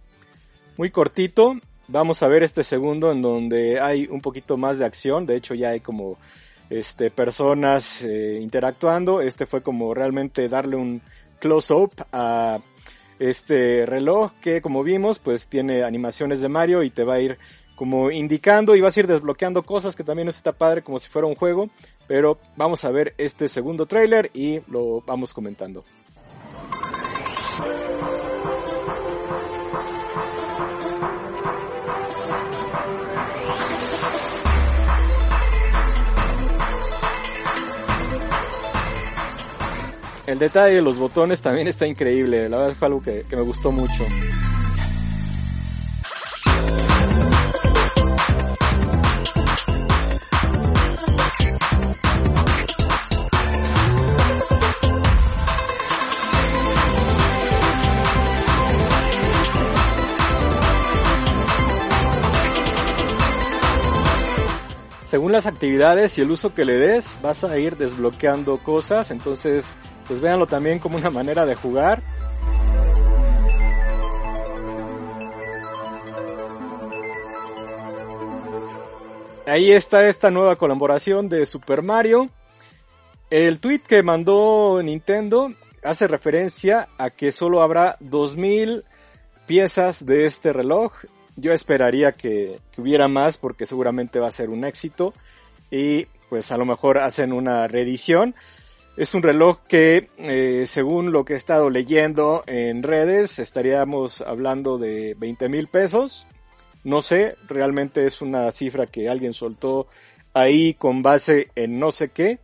muy 0.77 0.91
cortito. 0.91 1.57
Vamos 1.89 2.23
a 2.23 2.29
ver 2.29 2.45
este 2.45 2.63
segundo 2.63 3.11
en 3.11 3.21
donde 3.21 3.81
hay 3.81 4.07
un 4.07 4.21
poquito 4.21 4.57
más 4.57 4.79
de 4.79 4.85
acción. 4.85 5.27
De 5.27 5.35
hecho 5.35 5.55
ya 5.55 5.71
hay 5.71 5.81
como 5.81 6.19
este, 6.71 7.11
personas 7.11 8.03
eh, 8.03 8.39
interactuando. 8.41 9.21
Este 9.21 9.47
fue 9.47 9.63
como 9.63 9.93
realmente 9.93 10.49
darle 10.49 10.77
un 10.77 11.03
close-up 11.41 11.93
a 12.13 12.61
este 13.19 13.85
reloj 13.85 14.33
que 14.41 14.63
como 14.63 14.83
vimos 14.83 15.19
pues 15.19 15.47
tiene 15.47 15.83
animaciones 15.83 16.41
de 16.41 16.49
Mario 16.49 16.83
y 16.83 16.91
te 16.91 17.05
va 17.05 17.15
a 17.15 17.21
ir 17.21 17.39
como 17.81 18.11
indicando 18.11 18.77
y 18.77 18.83
vas 18.83 18.95
a 18.95 19.01
ir 19.01 19.07
desbloqueando 19.07 19.63
cosas 19.63 19.97
que 19.97 20.05
también 20.05 20.29
está 20.29 20.53
padre 20.53 20.83
como 20.83 20.99
si 20.99 21.09
fuera 21.09 21.27
un 21.27 21.35
juego. 21.35 21.71
Pero 22.07 22.37
vamos 22.55 22.85
a 22.85 22.91
ver 22.91 23.15
este 23.17 23.49
segundo 23.49 23.87
trailer 23.87 24.31
y 24.35 24.61
lo 24.71 25.01
vamos 25.07 25.33
comentando. 25.33 25.83
El 40.27 40.39
detalle 40.39 40.75
de 40.75 40.83
los 40.83 40.99
botones 40.99 41.41
también 41.41 41.67
está 41.67 41.87
increíble, 41.87 42.47
la 42.51 42.59
verdad 42.59 42.75
fue 42.75 42.89
algo 42.89 43.01
que, 43.01 43.25
que 43.27 43.37
me 43.37 43.43
gustó 43.43 43.73
mucho. 43.73 44.05
Las 65.33 65.47
actividades 65.47 66.17
y 66.19 66.23
el 66.23 66.31
uso 66.31 66.55
que 66.55 66.65
le 66.65 66.77
des, 66.77 67.19
vas 67.23 67.45
a 67.45 67.59
ir 67.59 67.77
desbloqueando 67.77 68.59
cosas. 68.59 69.11
Entonces, 69.11 69.77
pues 70.07 70.21
véanlo 70.21 70.47
también 70.47 70.79
como 70.79 70.97
una 70.97 71.11
manera 71.11 71.47
de 71.47 71.55
jugar. 71.55 72.03
Ahí 79.47 79.73
está 79.73 80.07
esta 80.07 80.31
nueva 80.31 80.57
colaboración 80.57 81.29
de 81.29 81.45
Super 81.45 81.83
Mario. 81.83 82.31
El 83.31 83.59
tweet 83.59 83.81
que 83.81 84.03
mandó 84.03 84.81
Nintendo 84.83 85.53
hace 85.83 86.07
referencia 86.07 86.89
a 86.99 87.11
que 87.11 87.33
solo 87.33 87.63
habrá 87.63 87.97
2000 88.01 88.85
piezas 89.47 90.07
de 90.07 90.27
este 90.27 90.53
reloj 90.53 90.93
yo 91.41 91.53
esperaría 91.53 92.13
que, 92.13 92.61
hubiera 92.77 93.09
más 93.09 93.37
porque 93.37 93.67
seguramente 93.67 94.21
va 94.21 94.29
a 94.29 94.33
ser 94.33 94.51
un 94.51 94.65
éxito 94.65 95.15
y 95.71 96.07
pues 96.29 96.53
a 96.53 96.57
lo 96.57 96.65
mejor 96.65 96.99
hacen 96.99 97.33
una 97.33 97.67
reedición. 97.69 98.35
Es 98.97 99.15
un 99.15 99.23
reloj 99.23 99.59
que, 99.67 100.09
eh, 100.19 100.65
según 100.67 101.13
lo 101.13 101.25
que 101.25 101.33
he 101.33 101.37
estado 101.37 101.71
leyendo 101.71 102.45
en 102.47 102.83
redes, 102.83 103.39
estaríamos 103.39 104.21
hablando 104.21 104.79
de 104.79 105.15
20 105.19 105.49
mil 105.49 105.69
pesos. 105.69 106.27
No 106.85 107.03
sé, 107.03 107.37
realmente 107.49 108.07
es 108.07 108.21
una 108.23 108.51
cifra 108.53 108.87
que 108.87 109.09
alguien 109.09 109.33
soltó 109.33 109.87
ahí 110.35 110.75
con 110.75 111.03
base 111.03 111.49
en 111.55 111.79
no 111.79 111.93
sé 111.93 112.09
qué. 112.09 112.39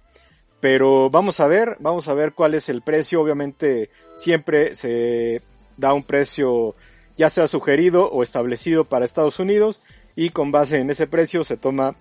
Pero 0.61 1.11
vamos 1.11 1.41
a 1.41 1.47
ver, 1.47 1.77
vamos 1.81 2.09
a 2.09 2.15
ver 2.15 2.33
cuál 2.33 2.55
es 2.55 2.69
el 2.69 2.83
precio. 2.83 3.21
Obviamente 3.21 3.91
siempre 4.17 4.75
se 4.75 5.43
da 5.77 5.93
un 5.93 6.03
precio 6.03 6.75
ya 7.17 7.29
sea 7.29 7.47
sugerido 7.47 8.11
o 8.11 8.23
establecido 8.23 8.85
para 8.85 9.05
Estados 9.05 9.39
Unidos 9.39 9.81
y 10.15 10.31
con 10.31 10.51
base 10.51 10.81
en 10.81 10.91
ese 10.91 11.07
precio 11.07 11.45
se 11.45 11.57
toma 11.57 11.97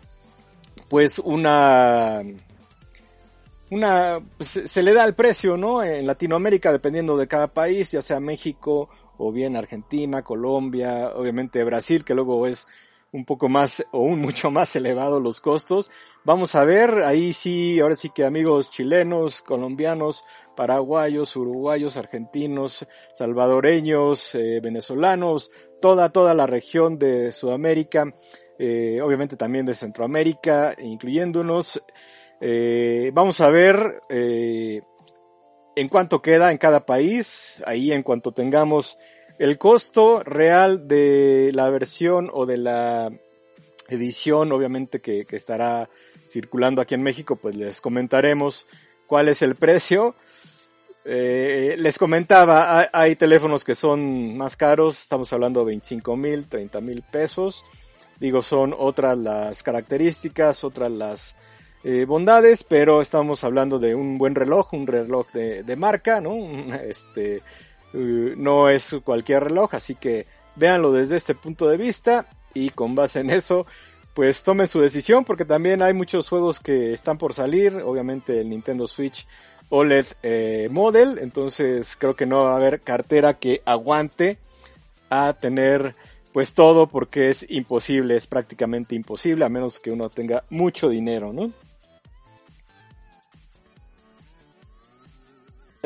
pues 0.90 1.20
una 1.20 2.22
una 3.70 4.22
pues, 4.38 4.62
se 4.66 4.84
le 4.84 4.94
da 4.94 5.06
el 5.06 5.16
precio, 5.16 5.58
¿no? 5.58 5.84
En 5.84 6.06
Latinoamérica 6.06 6.72
dependiendo 6.72 7.18
de 7.18 7.28
cada 7.28 7.48
país, 7.48 7.92
ya 7.92 8.02
sea 8.02 8.20
México 8.20 8.90
o 9.18 9.32
bien 9.32 9.56
Argentina, 9.56 10.22
Colombia, 10.22 11.12
obviamente 11.16 11.64
Brasil, 11.64 12.04
que 12.04 12.14
luego 12.14 12.46
es 12.48 12.68
un 13.16 13.24
poco 13.24 13.48
más 13.48 13.86
o 13.92 14.02
un 14.02 14.20
mucho 14.20 14.52
más 14.52 14.76
elevado 14.76 15.22
los 15.22 15.40
costos. 15.40 15.90
Vamos 16.26 16.54
a 16.56 16.66
ver, 16.66 17.04
ahí 17.04 17.32
sí, 17.32 17.80
ahora 17.80 17.96
sí 17.96 18.10
que 18.10 18.26
amigos 18.26 18.70
chilenos, 18.70 19.42
colombianos, 19.42 20.26
paraguayos, 20.56 21.36
uruguayos, 21.36 21.96
argentinos, 21.96 22.86
salvadoreños, 23.14 24.36
eh, 24.36 24.60
venezolanos, 24.62 25.50
toda, 25.82 26.10
toda 26.10 26.34
la 26.34 26.46
región 26.46 27.00
de 27.00 27.32
Sudamérica, 27.32 28.14
eh, 28.60 29.00
obviamente 29.02 29.38
también 29.38 29.66
de 29.66 29.76
Centroamérica, 29.76 30.76
incluyéndonos. 30.78 31.82
Eh, 32.42 33.12
vamos 33.14 33.40
a 33.40 33.50
ver 33.50 34.02
en 34.10 35.90
cuánto 35.90 36.22
queda 36.22 36.52
en 36.52 36.58
cada 36.58 36.86
país, 36.86 37.64
ahí 37.66 37.94
en 37.94 38.04
cuanto 38.04 38.34
tengamos 38.34 38.98
el 39.40 39.58
costo 39.58 40.24
real 40.24 40.88
de 40.88 41.52
la 41.54 41.70
versión 41.70 42.30
o 42.32 42.46
de 42.46 42.58
la 42.58 43.12
edición, 43.90 44.52
obviamente 44.52 45.02
que, 45.02 45.26
estará 45.30 45.90
circulando 46.28 46.82
aquí 46.82 46.96
en 46.96 47.04
México, 47.04 47.36
pues 47.36 47.56
les 47.56 47.82
comentaremos 47.82 48.66
cuál 49.08 49.30
es 49.30 49.42
el 49.42 49.56
precio. 49.56 50.16
Eh, 51.04 51.76
les 51.78 52.00
comentaba, 52.00 52.88
hay, 52.92 53.16
teléfonos 53.16 53.64
que 53.64 53.76
son 53.76 54.36
más 54.38 54.58
caros, 54.58 55.02
estamos 55.04 55.32
hablando 55.34 55.60
de 55.60 55.68
25 55.68 56.18
mil, 56.18 56.48
30 56.48 56.82
mil 56.82 57.04
pesos. 57.04 57.64
Digo, 58.20 58.42
son 58.42 58.74
otras 58.76 59.18
las 59.18 59.62
características, 59.62 60.64
otras 60.64 60.90
las 60.90 61.36
eh, 61.84 62.06
bondades, 62.06 62.64
pero 62.64 63.02
estamos 63.02 63.44
hablando 63.44 63.78
de 63.78 63.94
un 63.94 64.18
buen 64.18 64.34
reloj, 64.34 64.74
un 64.74 64.88
reloj 64.88 65.30
de, 65.32 65.64
de 65.64 65.76
marca, 65.76 66.22
¿no? 66.22 66.34
Este, 66.82 67.44
no 67.96 68.70
es 68.70 68.96
cualquier 69.04 69.46
reloj, 69.46 69.74
así 69.74 69.96
que 69.96 70.28
véanlo 70.56 70.92
desde 70.92 71.16
este 71.16 71.36
punto 71.36 71.68
de 71.68 71.78
vista 71.78 72.28
y 72.54 72.70
con 72.70 72.96
base 72.96 73.20
en 73.20 73.30
eso, 73.30 73.66
pues 74.14 74.44
tomen 74.44 74.68
su 74.68 74.80
decisión 74.80 75.26
porque 75.26 75.46
también 75.46 75.82
hay 75.82 75.94
muchos 75.94 76.30
juegos 76.30 76.60
que 76.60 76.94
están 76.94 77.18
por 77.18 77.34
salir, 77.34 77.82
obviamente 77.84 78.40
el 78.42 78.50
Nintendo 78.50 78.88
Switch 78.88 79.28
OLED 79.70 80.06
eh, 80.24 80.70
Model, 80.72 81.18
entonces 81.20 81.96
creo 81.98 82.16
que 82.16 82.26
no 82.26 82.44
va 82.44 82.54
a 82.54 82.58
haber 82.58 82.82
cartera 82.82 83.36
que 83.36 83.62
aguante 83.66 84.38
a 85.10 85.34
tener 85.34 85.96
pues 86.32 86.54
todo 86.54 86.88
porque 86.88 87.30
es 87.30 87.50
imposible, 87.50 88.16
es 88.16 88.28
prácticamente 88.28 88.96
imposible 88.96 89.46
a 89.46 89.50
menos 89.50 89.80
que 89.80 89.92
uno 89.92 90.10
tenga 90.10 90.44
mucho 90.50 90.90
dinero, 90.90 91.32
¿no? 91.32 91.52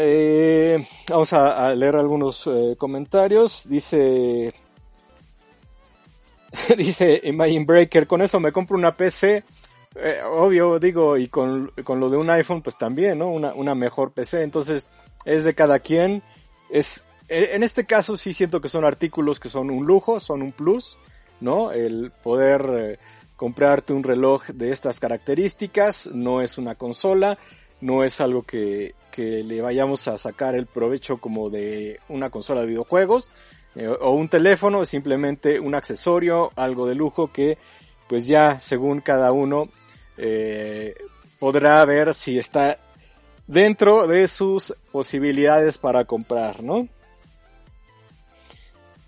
Eh, 0.02 0.82
vamos 1.10 1.34
a, 1.34 1.76
leer 1.76 1.98
algunos 1.98 2.48
eh, 2.48 2.76
comentarios. 2.78 3.68
Dice, 3.68 4.54
dice 6.78 7.20
Imagine 7.26 7.66
Breaker, 7.66 8.08
con 8.08 8.22
eso 8.22 8.40
me 8.40 8.54
compro 8.54 8.78
una 8.78 8.96
PC. 8.96 9.44
Eh, 9.96 10.22
obvio, 10.24 10.80
digo, 10.80 11.18
y 11.18 11.28
con, 11.28 11.74
con, 11.84 12.00
lo 12.00 12.10
de 12.10 12.16
un 12.16 12.30
iPhone, 12.30 12.62
pues 12.62 12.78
también, 12.78 13.18
¿no? 13.18 13.30
Una, 13.30 13.54
una 13.54 13.76
mejor 13.76 14.14
PC. 14.14 14.44
Entonces, 14.44 14.88
es 15.26 15.44
de 15.44 15.54
cada 15.54 15.80
quien. 15.80 16.24
Es, 16.70 17.04
e, 17.28 17.56
en 17.56 17.64
este 17.64 17.84
caso 17.84 18.16
sí 18.16 18.34
siento 18.34 18.62
que 18.62 18.70
son 18.70 18.86
artículos 18.86 19.38
que 19.38 19.50
son 19.50 19.70
un 19.70 19.86
lujo, 19.86 20.22
son 20.22 20.42
un 20.44 20.54
plus, 20.54 20.98
¿no? 21.42 21.74
El 21.74 22.14
poder 22.24 23.00
comprarte 23.36 23.92
un 23.92 24.04
reloj 24.04 24.46
de 24.48 24.72
estas 24.72 25.02
características 25.02 26.08
no 26.08 26.42
es 26.42 26.58
una 26.58 26.76
consola, 26.76 27.38
no 27.82 28.04
es 28.04 28.22
algo 28.22 28.44
que, 28.44 28.96
que 29.12 29.44
le 29.44 29.62
vayamos 29.62 30.08
a 30.08 30.18
sacar 30.18 30.56
el 30.56 30.66
provecho 30.66 31.18
como 31.18 31.50
de 31.50 32.00
una 32.10 32.30
consola 32.30 32.62
de 32.62 32.68
videojuegos. 32.68 33.32
eh, 33.76 33.88
o 33.88 34.12
un 34.12 34.30
teléfono, 34.30 34.86
simplemente 34.86 35.60
un 35.60 35.76
accesorio, 35.76 36.52
algo 36.56 36.88
de 36.88 36.96
lujo 36.96 37.32
que 37.32 37.58
pues 38.08 38.26
ya 38.28 38.60
según 38.60 39.02
cada 39.02 39.32
uno 39.32 39.70
eh, 40.18 40.96
podrá 41.40 41.86
ver 41.86 42.14
si 42.14 42.38
está 42.40 42.80
dentro 43.48 44.08
de 44.08 44.28
sus 44.28 44.74
posibilidades 44.92 45.78
para 45.78 46.06
comprar, 46.06 46.64
¿no? 46.64 46.88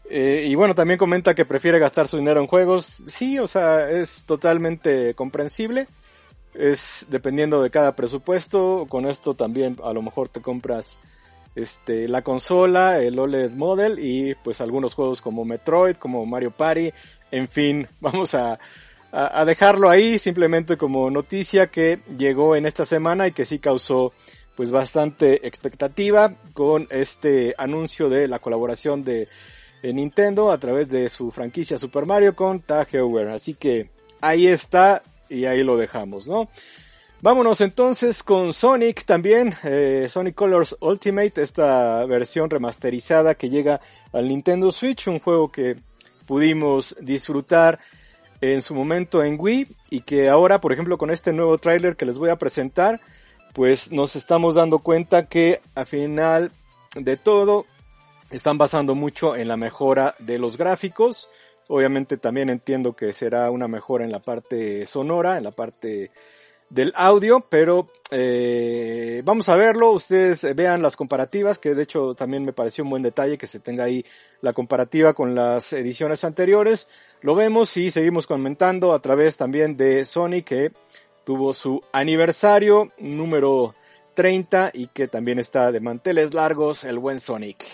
Eh, 0.10 0.46
y 0.48 0.56
bueno, 0.56 0.76
también 0.76 0.98
comenta 0.98 1.34
que 1.34 1.46
prefiere 1.46 1.80
gastar 1.80 2.08
su 2.08 2.18
dinero 2.18 2.42
en 2.42 2.48
juegos. 2.48 3.02
Sí, 3.08 3.40
o 3.40 3.48
sea, 3.48 3.90
es 3.90 4.26
totalmente 4.26 5.14
comprensible. 5.16 5.88
Es 6.54 7.08
dependiendo 7.10 7.62
de 7.62 7.70
cada 7.70 7.96
presupuesto. 7.96 8.86
Con 8.90 9.06
esto 9.06 9.34
también 9.34 9.78
a 9.84 9.94
lo 9.94 10.02
mejor 10.02 10.30
te 10.30 10.42
compras 10.42 11.00
este, 11.56 12.08
la 12.08 12.22
consola, 12.22 13.00
el 13.02 13.20
OLED 13.20 13.54
Model 13.54 14.00
y 14.00 14.36
pues 14.36 14.62
algunos 14.62 14.96
juegos 14.96 15.22
como 15.22 15.46
Metroid, 15.46 15.96
como 15.96 16.26
Mario 16.26 16.52
Party. 16.52 16.92
En 17.32 17.48
fin, 17.48 17.88
vamos 18.00 18.36
a, 18.36 18.60
a, 19.12 19.46
dejarlo 19.46 19.90
ahí 19.90 20.20
simplemente 20.20 20.78
como 20.78 21.10
noticia 21.10 21.68
que 21.68 22.00
llegó 22.18 22.56
en 22.56 22.66
esta 22.66 22.86
semana 22.86 23.28
y 23.28 23.32
que 23.32 23.46
sí 23.46 23.60
causó 23.60 24.14
pues 24.56 24.72
bastante 24.72 25.48
expectativa 25.48 26.34
con 26.54 26.88
este 26.92 27.56
anuncio 27.58 28.10
de 28.10 28.28
la 28.28 28.40
colaboración 28.40 29.04
de 29.04 29.28
Nintendo 29.82 30.52
a 30.52 30.58
través 30.58 30.90
de 30.90 31.10
su 31.10 31.32
franquicia 31.32 31.78
Super 31.78 32.06
Mario 32.06 32.36
con 32.36 32.62
Tag. 32.62 32.88
Así 33.30 33.56
que 33.56 33.90
ahí 34.20 34.48
está 34.48 35.02
y 35.32 35.46
ahí 35.46 35.64
lo 35.64 35.78
dejamos, 35.78 36.28
¿no? 36.28 36.50
Vámonos 37.22 37.62
entonces 37.62 38.24
con 38.24 38.52
Sonic 38.52 39.06
también, 39.06 39.54
eh, 39.64 40.08
Sonic 40.10 40.34
Colors 40.34 40.76
Ultimate, 40.80 41.42
esta 41.42 42.04
versión 42.06 42.50
remasterizada 42.50 43.36
que 43.36 43.50
llega 43.50 43.80
al 44.12 44.28
Nintendo 44.28 44.72
Switch, 44.72 45.08
un 45.08 45.20
juego 45.20 45.52
que 45.52 45.78
pudimos 46.26 46.96
disfrutar 47.00 47.80
en 48.42 48.64
su 48.64 48.74
momento 48.74 49.24
en 49.24 49.38
Wii 49.40 49.68
y 49.92 50.02
que 50.02 50.30
ahora, 50.30 50.60
por 50.60 50.74
ejemplo, 50.74 50.98
con 50.98 51.12
este 51.12 51.32
nuevo 51.32 51.60
tráiler 51.60 51.96
que 51.96 52.06
les 52.06 52.18
voy 52.18 52.32
a 52.32 52.38
presentar, 52.38 53.00
pues 53.54 53.92
nos 53.92 54.16
estamos 54.16 54.56
dando 54.56 54.80
cuenta 54.80 55.28
que 55.28 55.62
a 55.76 55.86
final 55.86 56.52
de 56.96 57.18
todo 57.18 57.66
están 58.32 58.58
basando 58.58 58.96
mucho 58.96 59.36
en 59.36 59.48
la 59.48 59.58
mejora 59.58 60.16
de 60.20 60.40
los 60.40 60.58
gráficos. 60.58 61.30
Obviamente 61.68 62.18
también 62.18 62.50
entiendo 62.50 62.94
que 62.96 63.14
será 63.14 63.50
una 63.52 63.68
mejora 63.68 64.04
en 64.04 64.12
la 64.12 64.20
parte 64.20 64.86
sonora, 64.86 65.38
en 65.38 65.44
la 65.44 65.52
parte 65.52 66.12
del 66.72 66.94
audio, 66.96 67.46
pero 67.50 67.90
eh, 68.12 69.22
vamos 69.26 69.50
a 69.50 69.56
verlo, 69.56 69.92
ustedes 69.92 70.56
vean 70.56 70.82
las 70.82 70.96
comparativas, 70.96 71.60
que 71.60 71.76
de 71.76 71.84
hecho 71.84 72.14
también 72.14 72.46
me 72.46 72.54
pareció 72.54 72.86
un 72.86 72.90
buen 72.90 73.04
detalle 73.04 73.38
que 73.38 73.46
se 73.46 73.60
tenga 73.60 73.84
ahí 73.84 74.06
la 74.42 74.54
comparativa 74.54 75.14
con 75.14 75.36
las 75.36 75.74
ediciones 75.74 76.24
anteriores. 76.24 76.88
Lo 77.22 77.36
vemos 77.36 77.76
y 77.76 77.92
seguimos 77.92 78.26
comentando 78.26 78.94
a 78.94 79.02
través 79.02 79.36
también 79.36 79.76
de 79.76 80.06
Sony 80.06 80.44
que 80.46 80.72
tuvo 81.26 81.54
su 81.54 81.84
aniversario 81.92 82.92
número 82.98 83.76
30 84.14 84.72
y 84.74 84.88
que 84.88 85.10
también 85.10 85.40
está 85.40 85.72
de 85.74 85.82
manteles 85.82 86.34
largos 86.34 86.86
el 86.86 87.00
buen 87.00 87.20
Sonic. 87.20 87.66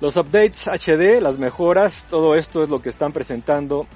Los 0.00 0.16
updates 0.16 0.68
HD, 0.68 1.20
las 1.20 1.38
mejoras, 1.38 2.06
todo 2.08 2.36
esto 2.36 2.62
es 2.62 2.70
lo 2.70 2.80
que 2.80 2.88
están 2.88 3.12
presentando. 3.12 3.88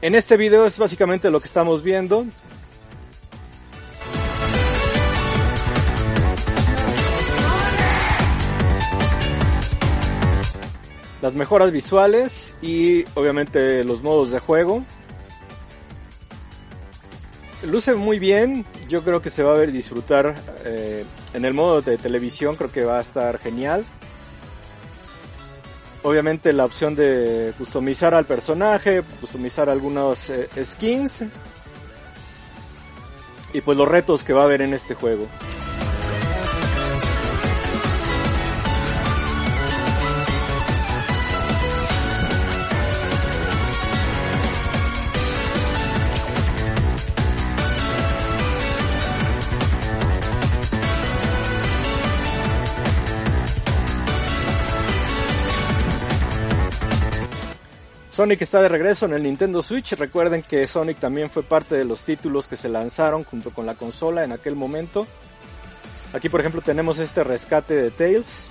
En 0.00 0.14
este 0.14 0.38
video 0.38 0.64
es 0.64 0.78
básicamente 0.78 1.30
lo 1.30 1.40
que 1.40 1.46
estamos 1.46 1.82
viendo. 1.82 2.26
Las 11.24 11.32
mejoras 11.32 11.72
visuales 11.72 12.52
y 12.60 13.06
obviamente 13.14 13.82
los 13.82 14.02
modos 14.02 14.30
de 14.30 14.40
juego. 14.40 14.84
Luce 17.62 17.94
muy 17.94 18.18
bien, 18.18 18.66
yo 18.90 19.02
creo 19.02 19.22
que 19.22 19.30
se 19.30 19.42
va 19.42 19.54
a 19.54 19.56
ver 19.56 19.72
disfrutar 19.72 20.34
eh, 20.66 21.06
en 21.32 21.46
el 21.46 21.54
modo 21.54 21.80
de 21.80 21.96
televisión, 21.96 22.56
creo 22.56 22.70
que 22.70 22.84
va 22.84 22.98
a 22.98 23.00
estar 23.00 23.38
genial. 23.38 23.86
Obviamente 26.02 26.52
la 26.52 26.66
opción 26.66 26.94
de 26.94 27.54
customizar 27.56 28.12
al 28.12 28.26
personaje, 28.26 29.02
customizar 29.18 29.70
algunos 29.70 30.28
eh, 30.28 30.46
skins 30.62 31.24
y 33.54 33.62
pues 33.62 33.78
los 33.78 33.88
retos 33.88 34.24
que 34.24 34.34
va 34.34 34.42
a 34.42 34.44
haber 34.44 34.60
en 34.60 34.74
este 34.74 34.94
juego. 34.94 35.26
Sonic 58.24 58.40
está 58.40 58.62
de 58.62 58.70
regreso 58.70 59.04
en 59.04 59.12
el 59.12 59.22
Nintendo 59.22 59.62
Switch. 59.62 59.92
Recuerden 59.92 60.40
que 60.40 60.66
Sonic 60.66 60.98
también 60.98 61.28
fue 61.28 61.42
parte 61.42 61.74
de 61.74 61.84
los 61.84 62.04
títulos 62.04 62.46
que 62.46 62.56
se 62.56 62.70
lanzaron 62.70 63.22
junto 63.22 63.50
con 63.50 63.66
la 63.66 63.74
consola 63.74 64.24
en 64.24 64.32
aquel 64.32 64.56
momento. 64.56 65.06
Aquí 66.14 66.30
por 66.30 66.40
ejemplo 66.40 66.62
tenemos 66.62 66.98
este 66.98 67.22
rescate 67.22 67.74
de 67.74 67.90
Tails, 67.90 68.48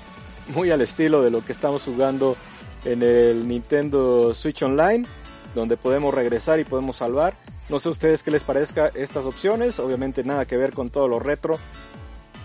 muy 0.49 0.69
al 0.69 0.81
estilo 0.81 1.23
de 1.23 1.31
lo 1.31 1.43
que 1.43 1.53
estamos 1.53 1.81
jugando 1.81 2.37
en 2.85 3.01
el 3.01 3.47
Nintendo 3.47 4.35
Switch 4.35 4.61
Online, 4.61 5.07
donde 5.55 5.75
podemos 5.75 6.13
regresar 6.13 6.59
y 6.59 6.65
podemos 6.65 6.97
salvar. 6.97 7.35
No 7.67 7.79
sé 7.79 7.87
a 7.87 7.93
ustedes 7.93 8.21
qué 8.21 8.29
les 8.29 8.43
parezca 8.43 8.91
estas 8.93 9.25
opciones, 9.25 9.79
obviamente 9.79 10.23
nada 10.23 10.45
que 10.45 10.55
ver 10.55 10.73
con 10.73 10.91
todo 10.91 11.07
lo 11.07 11.17
retro, 11.17 11.57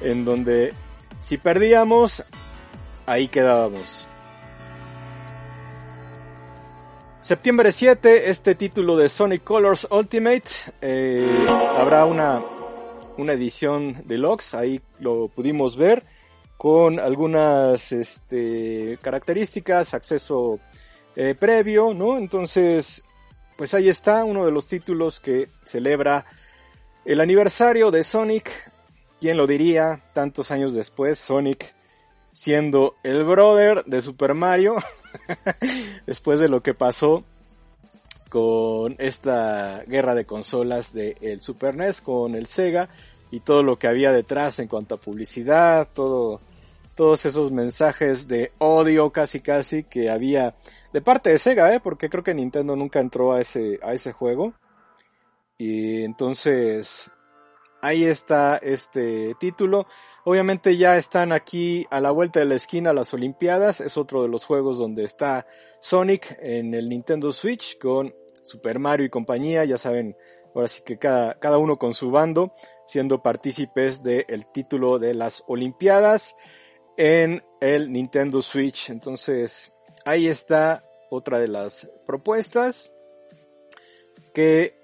en 0.01 0.25
donde 0.25 0.73
si 1.21 1.37
perdíamos, 1.37 2.25
ahí 3.05 3.29
quedábamos. 3.29 4.08
Septiembre 7.29 7.73
7, 7.73 8.31
este 8.31 8.55
título 8.55 8.97
de 8.97 9.11
Sonic 9.11 9.45
Colors 9.45 9.87
Ultimate. 9.91 10.49
Eh, 10.81 11.47
habrá 11.77 12.07
una, 12.07 12.43
una 13.19 13.35
edición 13.35 14.03
deluxe, 14.07 14.55
ahí 14.55 14.81
lo 14.99 15.29
pudimos 15.29 15.77
ver, 15.77 16.05
con 16.57 16.99
algunas 16.99 17.93
este, 17.93 18.99
características, 19.03 19.93
acceso 19.93 20.59
eh, 21.17 21.35
previo, 21.39 21.93
¿no? 21.93 22.17
Entonces, 22.17 23.05
pues 23.59 23.75
ahí 23.75 23.91
está 23.91 24.25
uno 24.25 24.47
de 24.47 24.51
los 24.51 24.67
títulos 24.67 25.21
que 25.21 25.51
celebra 25.65 26.25
el 27.05 27.21
aniversario 27.21 27.91
de 27.91 28.05
Sonic. 28.05 28.51
¿Quién 29.21 29.37
lo 29.37 29.47
diría? 29.47 30.03
Tantos 30.15 30.51
años 30.51 30.73
después, 30.73 31.19
Sonic 31.19 31.75
siendo 32.33 32.95
el 33.03 33.25
brother 33.25 33.85
de 33.85 34.03
Super 34.03 34.35
Mario. 34.35 34.77
después 36.07 36.41
de 36.41 36.49
lo 36.49 36.63
que 36.63 36.75
pasó 36.75 37.25
con 38.29 38.95
esta 38.99 39.83
guerra 39.87 40.15
de 40.15 40.27
consolas 40.27 40.93
del 40.93 41.17
el 41.21 41.41
Super 41.41 41.77
NES 41.77 42.01
con 42.01 42.35
el 42.35 42.47
Sega 42.47 42.89
y 43.31 43.41
todo 43.41 43.63
lo 43.63 43.79
que 43.79 43.89
había 43.89 44.13
detrás 44.13 44.59
en 44.59 44.69
cuanto 44.69 44.95
a 44.95 45.01
publicidad, 45.01 45.89
todo, 45.93 46.41
todos 46.95 47.25
esos 47.27 47.51
mensajes 47.51 48.29
de 48.29 48.53
odio 48.59 49.11
casi 49.11 49.41
casi 49.41 49.85
que 49.85 50.11
había 50.11 50.55
de 50.93 51.01
parte 51.01 51.31
de 51.31 51.39
Sega, 51.39 51.75
¿eh? 51.75 51.81
porque 51.81 52.09
creo 52.09 52.25
que 52.25 52.35
Nintendo 52.35 52.75
nunca 52.77 53.01
entró 53.01 53.33
a 53.33 53.41
ese, 53.41 53.79
a 53.83 53.93
ese 53.93 54.13
juego. 54.13 54.55
Y 55.59 56.03
entonces 56.05 57.11
ahí 57.83 58.05
está 58.05 58.57
este 58.59 59.35
título. 59.39 59.87
Obviamente 60.25 60.77
ya 60.77 60.97
están 60.97 61.33
aquí 61.33 61.87
a 61.91 62.01
la 62.01 62.11
vuelta 62.11 62.41
de 62.41 62.47
la 62.47 62.55
esquina 62.55 62.93
las 62.93 63.15
Olimpiadas. 63.15 63.81
Es 63.81 63.97
otro 63.97 64.23
de 64.23 64.29
los 64.29 64.45
juegos 64.45 64.79
donde 64.79 65.05
está 65.05 65.47
Sonic 65.81 66.37
en 66.41 66.75
el 66.75 66.89
Nintendo 66.89 67.33
Switch 67.33 67.79
con 67.79 68.15
Super 68.43 68.79
Mario 68.79 69.07
y 69.07 69.11
compañía. 69.11 69.65
Ya 69.65 69.79
saben, 69.79 70.17
ahora 70.55 70.69
sí 70.69 70.83
que 70.85 70.99
cada, 70.99 71.39
cada 71.39 71.59
uno 71.59 71.79
con 71.79 71.95
su 71.95 72.11
bando 72.11 72.53
siendo 72.87 73.23
partícipes 73.23 74.03
del 74.03 74.47
título 74.53 74.99
de 74.99 75.15
las 75.15 75.45
Olimpiadas 75.47 76.35
en 76.97 77.43
el 77.61 77.93
Nintendo 77.93 78.41
Switch. 78.43 78.91
Entonces, 78.91 79.73
ahí 80.05 80.27
está 80.27 80.85
otra 81.11 81.39
de 81.39 81.49
las 81.49 81.91
propuestas 82.07 82.93
que 84.33 84.75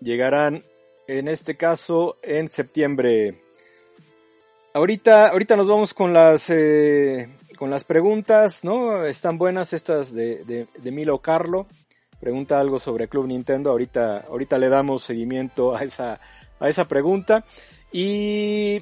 llegarán 0.00 0.64
en 1.06 1.28
este 1.28 1.56
caso 1.56 2.16
en 2.22 2.48
septiembre. 2.48 3.42
ahorita, 4.72 5.28
ahorita 5.28 5.56
nos 5.56 5.68
vamos 5.68 5.94
con 5.94 6.12
las, 6.12 6.50
eh, 6.50 7.28
con 7.58 7.70
las 7.70 7.84
preguntas, 7.84 8.64
¿no? 8.64 9.04
Están 9.04 9.38
buenas 9.38 9.72
estas 9.72 10.12
de, 10.12 10.44
de, 10.44 10.66
de 10.76 10.90
Milo 10.92 11.18
Carlo. 11.18 11.66
Pregunta 12.20 12.58
algo 12.58 12.78
sobre 12.78 13.08
Club 13.08 13.26
Nintendo. 13.26 13.70
Ahorita, 13.70 14.24
ahorita 14.28 14.58
le 14.58 14.68
damos 14.68 15.02
seguimiento 15.02 15.76
a 15.76 15.84
esa, 15.84 16.20
a 16.58 16.68
esa 16.68 16.88
pregunta. 16.88 17.44
Y 17.92 18.80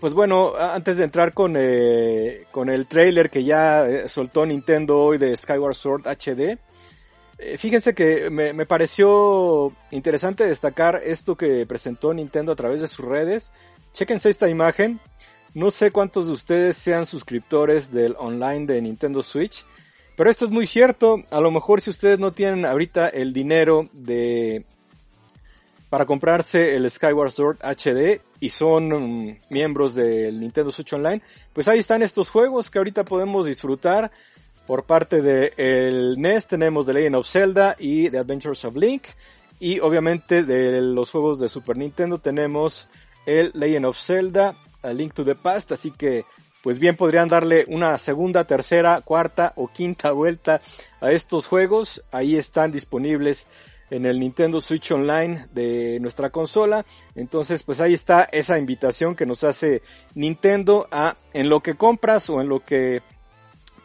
pues 0.00 0.14
bueno, 0.14 0.52
antes 0.56 0.98
de 0.98 1.04
entrar 1.04 1.32
con, 1.32 1.54
eh, 1.56 2.44
con 2.50 2.68
el 2.68 2.86
trailer 2.86 3.30
que 3.30 3.44
ya 3.44 3.86
eh, 3.86 4.08
soltó 4.08 4.44
Nintendo 4.46 4.98
hoy 4.98 5.18
de 5.18 5.36
Skyward 5.36 5.74
Sword 5.74 6.06
HD, 6.06 6.58
fíjense 7.58 7.94
que 7.94 8.30
me, 8.30 8.66
pareció 8.66 9.72
interesante 9.90 10.46
destacar 10.46 11.00
esto 11.04 11.36
que 11.36 11.66
presentó 11.66 12.14
Nintendo 12.14 12.52
a 12.52 12.56
través 12.56 12.80
de 12.80 12.88
sus 12.88 13.04
redes. 13.04 13.52
Chequense 13.92 14.28
esta 14.28 14.48
imagen. 14.48 15.00
No 15.54 15.70
sé 15.70 15.90
cuántos 15.90 16.26
de 16.26 16.32
ustedes 16.32 16.76
sean 16.76 17.06
suscriptores 17.06 17.90
del 17.90 18.14
online 18.18 18.66
de 18.66 18.82
Nintendo 18.82 19.22
Switch, 19.22 19.64
pero 20.16 20.30
esto 20.30 20.44
es 20.44 20.50
muy 20.50 20.66
cierto. 20.66 21.24
A 21.30 21.40
lo 21.40 21.50
mejor 21.50 21.80
si 21.80 21.90
ustedes 21.90 22.18
no 22.18 22.32
tienen 22.32 22.66
ahorita 22.66 23.08
el 23.08 23.32
dinero 23.32 23.88
de 23.92 24.66
para 25.88 26.04
comprarse 26.04 26.74
el 26.74 26.90
Skyward 26.90 27.30
Sword 27.30 27.58
HD 27.62 28.20
y 28.40 28.50
son 28.50 28.92
um, 28.92 29.38
miembros 29.48 29.94
del 29.94 30.40
Nintendo 30.40 30.72
Switch 30.72 30.92
Online, 30.92 31.22
pues 31.52 31.68
ahí 31.68 31.78
están 31.78 32.02
estos 32.02 32.28
juegos 32.28 32.70
que 32.70 32.78
ahorita 32.78 33.04
podemos 33.04 33.46
disfrutar. 33.46 34.10
Por 34.66 34.84
parte 34.84 35.22
del 35.22 35.52
el 35.56 36.20
NES 36.20 36.46
tenemos 36.48 36.86
The 36.86 36.94
Legend 36.94 37.16
of 37.16 37.28
Zelda 37.28 37.76
y 37.78 38.10
The 38.10 38.18
Adventures 38.18 38.64
of 38.64 38.76
Link. 38.76 39.04
Y 39.60 39.80
obviamente 39.80 40.42
de 40.42 40.80
los 40.80 41.10
juegos 41.10 41.38
de 41.40 41.48
Super 41.48 41.76
Nintendo 41.76 42.18
tenemos 42.18 42.88
el 43.26 43.52
Legend 43.54 43.86
of 43.86 43.98
Zelda, 43.98 44.54
Link 44.82 45.14
to 45.14 45.24
the 45.24 45.34
Past, 45.34 45.72
así 45.72 45.90
que 45.92 46.24
pues 46.62 46.78
bien 46.80 46.96
podrían 46.96 47.28
darle 47.28 47.64
una 47.68 47.96
segunda, 47.96 48.44
tercera, 48.44 49.00
cuarta 49.00 49.52
o 49.54 49.68
quinta 49.68 50.10
vuelta 50.10 50.60
a 51.00 51.12
estos 51.12 51.46
juegos. 51.46 52.02
Ahí 52.10 52.36
están 52.36 52.72
disponibles 52.72 53.46
en 53.88 54.04
el 54.04 54.18
Nintendo 54.18 54.60
Switch 54.60 54.90
Online 54.90 55.46
de 55.52 55.98
nuestra 56.00 56.30
consola. 56.30 56.84
Entonces, 57.14 57.62
pues 57.62 57.80
ahí 57.80 57.94
está 57.94 58.24
esa 58.24 58.58
invitación 58.58 59.14
que 59.14 59.26
nos 59.26 59.44
hace 59.44 59.82
Nintendo 60.14 60.88
a 60.90 61.16
en 61.32 61.48
lo 61.48 61.60
que 61.60 61.76
compras 61.76 62.28
o 62.30 62.40
en 62.40 62.48
lo 62.48 62.58
que, 62.58 63.00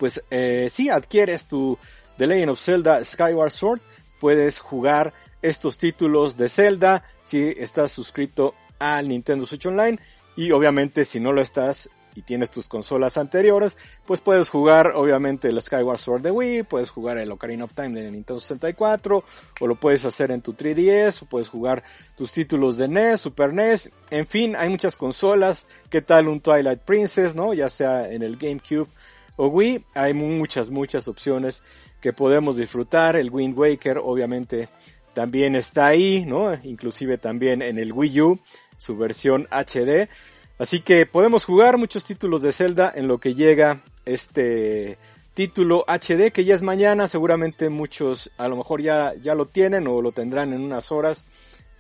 pues 0.01 0.23
eh, 0.31 0.67
si 0.71 0.89
adquieres 0.89 1.45
tu 1.45 1.77
The 2.17 2.25
Legend 2.25 2.49
of 2.49 2.59
Zelda 2.59 3.03
Skyward 3.03 3.51
Sword, 3.51 3.81
puedes 4.19 4.59
jugar 4.59 5.13
estos 5.43 5.77
títulos 5.77 6.37
de 6.37 6.49
Zelda 6.49 7.03
si 7.21 7.53
estás 7.55 7.91
suscrito 7.91 8.55
al 8.79 9.07
Nintendo 9.07 9.45
Switch 9.45 9.67
Online. 9.67 9.99
Y 10.35 10.49
obviamente 10.53 11.05
si 11.05 11.19
no 11.19 11.33
lo 11.33 11.41
estás 11.41 11.87
y 12.15 12.23
tienes 12.23 12.49
tus 12.49 12.67
consolas 12.67 13.19
anteriores, 13.19 13.77
pues 14.07 14.21
puedes 14.21 14.49
jugar 14.49 14.93
obviamente 14.95 15.49
el 15.49 15.61
Skyward 15.61 15.99
Sword 15.99 16.23
de 16.23 16.31
Wii, 16.31 16.63
puedes 16.63 16.89
jugar 16.89 17.19
el 17.19 17.31
Ocarina 17.31 17.65
of 17.65 17.75
Time 17.75 18.01
de 18.01 18.09
Nintendo 18.09 18.39
64, 18.39 19.23
o 19.59 19.67
lo 19.67 19.75
puedes 19.75 20.03
hacer 20.05 20.31
en 20.31 20.41
tu 20.41 20.53
3DS, 20.53 21.21
o 21.21 21.25
puedes 21.27 21.47
jugar 21.47 21.83
tus 22.17 22.31
títulos 22.31 22.75
de 22.79 22.87
NES, 22.87 23.21
Super 23.21 23.53
NES, 23.53 23.91
en 24.09 24.25
fin, 24.25 24.55
hay 24.55 24.67
muchas 24.67 24.95
consolas, 24.95 25.67
qué 25.91 26.01
tal 26.01 26.27
un 26.27 26.41
Twilight 26.41 26.79
Princess, 26.79 27.35
¿no? 27.35 27.53
Ya 27.53 27.69
sea 27.69 28.11
en 28.11 28.23
el 28.23 28.37
GameCube 28.37 28.89
o 29.35 29.47
Wii, 29.47 29.85
hay 29.93 30.13
muchas, 30.13 30.69
muchas 30.69 31.07
opciones 31.07 31.63
que 31.99 32.13
podemos 32.13 32.57
disfrutar, 32.57 33.15
el 33.15 33.29
Wind 33.31 33.57
Waker 33.57 33.97
obviamente 33.97 34.69
también 35.13 35.55
está 35.55 35.87
ahí, 35.87 36.25
¿no? 36.25 36.53
Inclusive 36.63 37.17
también 37.17 37.61
en 37.61 37.77
el 37.77 37.93
Wii 37.93 38.21
U, 38.21 38.39
su 38.77 38.97
versión 38.97 39.47
HD, 39.51 40.07
Así 40.61 40.81
que 40.81 41.07
podemos 41.07 41.43
jugar 41.43 41.79
muchos 41.79 42.03
títulos 42.03 42.43
de 42.43 42.51
Zelda 42.51 42.93
en 42.93 43.07
lo 43.07 43.17
que 43.17 43.33
llega 43.33 43.81
este 44.05 44.99
título 45.33 45.83
HD 45.87 46.31
que 46.31 46.45
ya 46.45 46.53
es 46.53 46.61
mañana, 46.61 47.07
seguramente 47.07 47.69
muchos 47.69 48.29
a 48.37 48.47
lo 48.47 48.57
mejor 48.57 48.79
ya, 48.79 49.15
ya 49.23 49.33
lo 49.33 49.47
tienen 49.47 49.87
o 49.87 50.03
lo 50.03 50.11
tendrán 50.11 50.53
en 50.53 50.61
unas 50.61 50.91
horas 50.91 51.25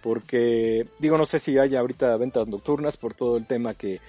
porque 0.01 0.87
digo 0.97 1.15
no 1.19 1.27
sé 1.27 1.37
si 1.37 1.59
haya 1.59 1.79
ahorita 1.79 2.17
ventas 2.17 2.47
nocturnas 2.47 2.97
por 2.97 3.13
todo 3.13 3.37
el 3.37 3.45
tema 3.45 3.75
que, 3.75 4.01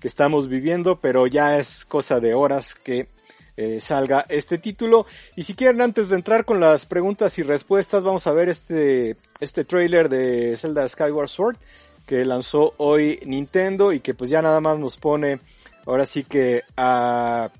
que 0.00 0.08
estamos 0.08 0.48
viviendo, 0.48 1.00
pero 1.00 1.26
ya 1.26 1.58
es 1.58 1.84
cosa 1.84 2.20
de 2.20 2.34
horas 2.34 2.74
que 2.74 3.08
eh, 3.56 3.80
salga 3.80 4.26
este 4.28 4.58
título. 4.58 5.06
Y 5.34 5.44
si 5.44 5.54
quieren 5.54 5.80
antes 5.80 6.08
de 6.08 6.16
entrar 6.16 6.44
con 6.44 6.60
las 6.60 6.86
preguntas 6.86 7.38
y 7.38 7.42
respuestas, 7.42 8.02
vamos 8.02 8.26
a 8.26 8.32
ver 8.32 8.48
este, 8.48 9.16
este 9.40 9.64
trailer 9.64 10.08
de 10.08 10.54
Zelda 10.56 10.86
Skyward 10.86 11.28
Sword 11.28 11.56
que 12.06 12.24
lanzó 12.24 12.74
hoy 12.76 13.20
Nintendo 13.26 13.92
y 13.92 14.00
que 14.00 14.14
pues 14.14 14.30
ya 14.30 14.40
nada 14.40 14.60
más 14.60 14.78
nos 14.78 14.96
pone 14.96 15.40
ahora 15.86 16.04
sí 16.04 16.22
que 16.22 16.62
a 16.76 17.50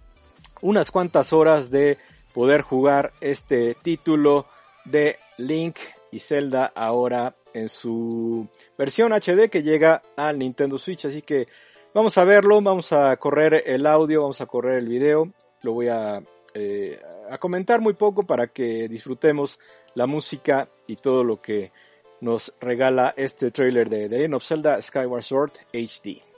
unas 0.60 0.90
cuantas 0.90 1.32
horas 1.32 1.70
de 1.70 1.98
poder 2.32 2.62
jugar 2.62 3.12
este 3.20 3.74
título 3.74 4.46
de 4.84 5.18
Link 5.38 5.76
y 6.12 6.20
Zelda 6.20 6.72
ahora 6.74 7.34
en 7.54 7.68
su 7.68 8.48
versión 8.76 9.12
HD 9.12 9.48
que 9.50 9.62
llega 9.62 10.02
al 10.16 10.38
Nintendo 10.38 10.78
Switch. 10.78 11.06
Así 11.06 11.22
que 11.22 11.48
vamos 11.96 12.18
a 12.18 12.24
verlo, 12.24 12.60
vamos 12.60 12.92
a 12.92 13.16
correr 13.16 13.62
el 13.64 13.86
audio, 13.86 14.20
vamos 14.20 14.42
a 14.42 14.46
correr 14.46 14.76
el 14.76 14.86
video. 14.86 15.32
Lo 15.62 15.72
voy 15.72 15.88
a, 15.88 16.22
eh, 16.52 17.00
a 17.30 17.38
comentar 17.38 17.80
muy 17.80 17.94
poco 17.94 18.24
para 18.24 18.48
que 18.48 18.86
disfrutemos 18.86 19.58
la 19.94 20.06
música 20.06 20.68
y 20.86 20.96
todo 20.96 21.24
lo 21.24 21.40
que 21.40 21.72
nos 22.20 22.54
regala 22.60 23.14
este 23.16 23.50
trailer 23.50 23.88
de 23.88 24.10
The 24.10 24.16
Legend 24.16 24.34
of 24.34 24.44
Zelda 24.44 24.82
Skyward 24.82 25.22
Sword 25.22 25.52
HD. 25.72 26.35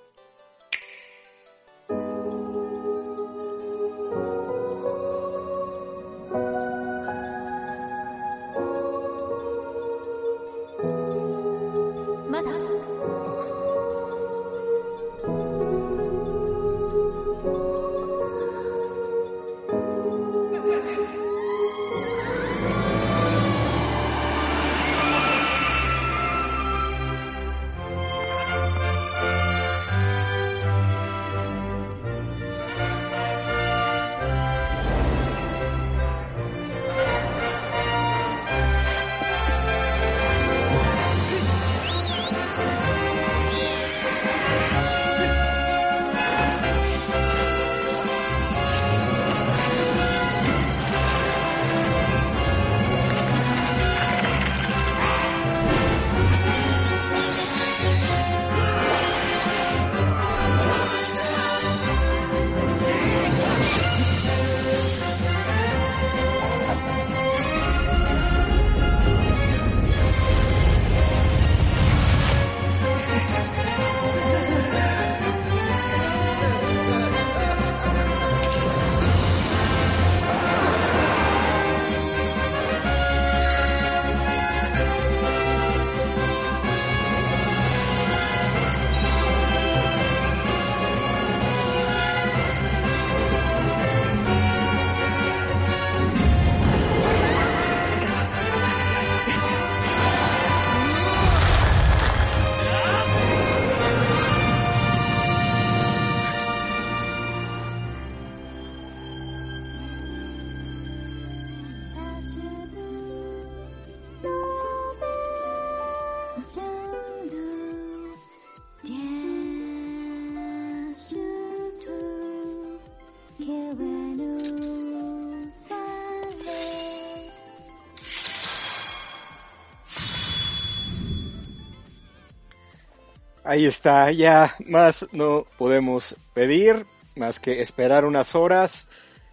Ahí 133.49 133.65
está, 133.65 134.13
ya 134.13 134.55
más 134.67 135.09
no 135.13 135.47
podemos 135.57 136.17
pedir, 136.35 136.85
más 137.17 137.41
que 137.41 137.63
esperar 137.63 138.05
unas 138.05 138.35
horas. 138.35 138.89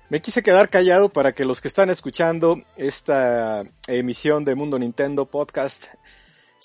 Me 0.09 0.21
quise 0.21 0.41
quedar 0.41 0.69
callado 0.69 1.09
para 1.09 1.33
que 1.33 1.43
los 1.43 1.59
que 1.59 1.67
están 1.67 1.89
escuchando 1.89 2.63
esta 2.77 3.63
emisión 3.87 4.45
de 4.45 4.55
Mundo 4.55 4.79
Nintendo 4.79 5.25
Podcast 5.25 5.87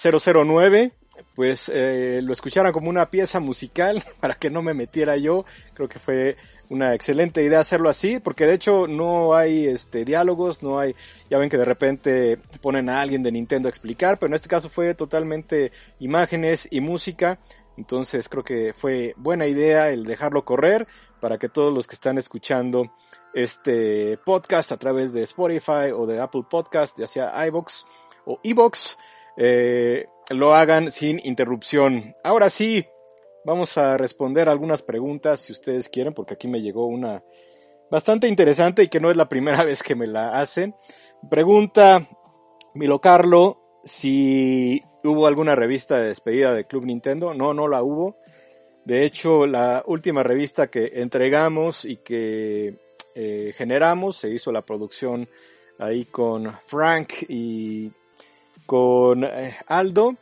009 0.00 0.92
pues 1.34 1.70
eh, 1.72 2.20
lo 2.22 2.32
escucharan 2.32 2.72
como 2.72 2.90
una 2.90 3.10
pieza 3.10 3.40
musical 3.40 4.02
para 4.20 4.34
que 4.34 4.50
no 4.50 4.62
me 4.62 4.74
metiera 4.74 5.16
yo. 5.16 5.44
Creo 5.74 5.88
que 5.88 5.98
fue 5.98 6.36
una 6.68 6.94
excelente 6.94 7.42
idea 7.42 7.60
hacerlo 7.60 7.88
así, 7.88 8.20
porque 8.20 8.46
de 8.46 8.54
hecho 8.54 8.86
no 8.86 9.34
hay 9.34 9.66
este 9.66 10.04
diálogos, 10.04 10.62
no 10.62 10.78
hay, 10.78 10.94
ya 11.28 11.38
ven 11.38 11.50
que 11.50 11.58
de 11.58 11.64
repente 11.64 12.38
ponen 12.60 12.88
a 12.88 13.00
alguien 13.00 13.22
de 13.22 13.32
Nintendo 13.32 13.68
a 13.68 13.70
explicar, 13.70 14.18
pero 14.18 14.28
en 14.28 14.34
este 14.34 14.48
caso 14.48 14.68
fue 14.68 14.94
totalmente 14.94 15.72
imágenes 15.98 16.68
y 16.70 16.80
música. 16.80 17.38
Entonces 17.76 18.28
creo 18.28 18.44
que 18.44 18.72
fue 18.74 19.14
buena 19.16 19.46
idea 19.46 19.90
el 19.90 20.04
dejarlo 20.04 20.44
correr 20.44 20.86
para 21.20 21.38
que 21.38 21.48
todos 21.48 21.72
los 21.72 21.86
que 21.86 21.94
están 21.94 22.18
escuchando 22.18 22.92
este 23.32 24.18
podcast 24.18 24.72
a 24.72 24.76
través 24.76 25.12
de 25.12 25.22
Spotify 25.22 25.92
o 25.94 26.06
de 26.06 26.20
Apple 26.20 26.44
Podcast, 26.48 26.98
ya 26.98 27.06
sea 27.06 27.46
iBox 27.46 27.86
o 28.26 28.38
eBox, 28.42 28.98
eh, 29.36 30.06
lo 30.30 30.54
hagan 30.54 30.92
sin 30.92 31.20
interrupción. 31.24 32.14
Ahora 32.22 32.50
sí, 32.50 32.86
vamos 33.44 33.76
a 33.76 33.96
responder 33.96 34.48
algunas 34.48 34.82
preguntas 34.82 35.40
si 35.40 35.52
ustedes 35.52 35.88
quieren, 35.88 36.14
porque 36.14 36.34
aquí 36.34 36.48
me 36.48 36.62
llegó 36.62 36.86
una 36.86 37.22
bastante 37.90 38.28
interesante 38.28 38.84
y 38.84 38.88
que 38.88 39.00
no 39.00 39.10
es 39.10 39.16
la 39.16 39.28
primera 39.28 39.64
vez 39.64 39.82
que 39.82 39.96
me 39.96 40.06
la 40.06 40.40
hacen. 40.40 40.74
Pregunta 41.28 42.08
Milo 42.74 43.00
Carlo 43.00 43.60
si 43.82 44.82
hubo 45.02 45.26
alguna 45.26 45.56
revista 45.56 45.98
de 45.98 46.08
despedida 46.08 46.54
de 46.54 46.66
Club 46.66 46.84
Nintendo. 46.84 47.34
No, 47.34 47.52
no 47.52 47.66
la 47.66 47.82
hubo. 47.82 48.16
De 48.84 49.04
hecho, 49.04 49.46
la 49.46 49.82
última 49.86 50.22
revista 50.22 50.68
que 50.68 50.92
entregamos 50.94 51.84
y 51.84 51.96
que 51.98 52.78
eh, 53.14 53.52
generamos 53.56 54.16
se 54.16 54.30
hizo 54.30 54.52
la 54.52 54.62
producción 54.62 55.28
ahí 55.78 56.04
con 56.04 56.56
Frank 56.64 57.12
y 57.28 57.90
con 58.70 59.24
eh, 59.24 59.56
Aldo. 59.66 60.14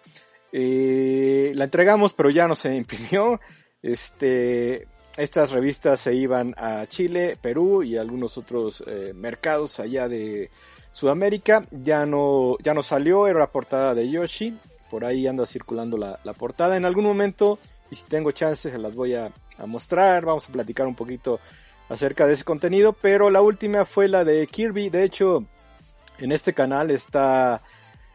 Eh, 0.51 1.53
la 1.55 1.65
entregamos, 1.65 2.15
pero 2.15 2.31
ya 2.31 2.49
no 2.49 2.55
se 2.55 2.75
imprimió. 2.75 3.39
Este, 3.83 4.89
estas 5.19 5.53
revistas 5.53 6.01
se 6.01 6.15
iban 6.15 6.55
a 6.57 6.87
Chile, 6.87 7.37
Perú 7.39 7.83
y 7.83 7.99
algunos 7.99 8.39
otros 8.39 8.83
eh, 8.87 9.13
mercados 9.15 9.81
allá 9.81 10.09
de 10.09 10.51
Sudamérica. 10.93 11.67
Ya 11.71 12.07
no, 12.07 12.57
ya 12.63 12.73
no 12.73 12.83
salió, 12.83 13.27
era 13.27 13.39
la 13.39 13.53
portada 13.53 13.95
de 13.95 14.09
Yoshi. 14.09 14.59
Por 14.91 15.05
ahí 15.05 15.27
anda 15.27 15.45
circulando 15.45 15.99
la, 15.99 16.19
portada. 16.33 16.79
En 16.79 16.87
algún 16.87 17.05
momento, 17.05 17.59
y 17.91 17.97
si 17.97 18.07
tengo 18.07 18.31
chances, 18.31 18.73
se 18.73 18.79
las 18.79 18.95
voy 18.95 19.15
a 19.15 19.31
mostrar. 19.67 20.25
Vamos 20.25 20.49
a 20.49 20.53
platicar 20.53 20.87
un 20.87 20.95
poquito 20.95 21.39
acerca 21.91 22.27
de 22.27 22.33
ese 22.33 22.45
contenido. 22.45 22.95
Pero 22.95 23.29
la 23.29 23.43
última 23.43 23.85
fue 23.85 24.09
la 24.09 24.25
de 24.25 24.47
Kirby. 24.47 24.89
De 24.89 25.05
hecho, 25.05 25.45
en 26.19 26.33
este 26.33 26.55
canal 26.55 26.91
está 26.91 27.61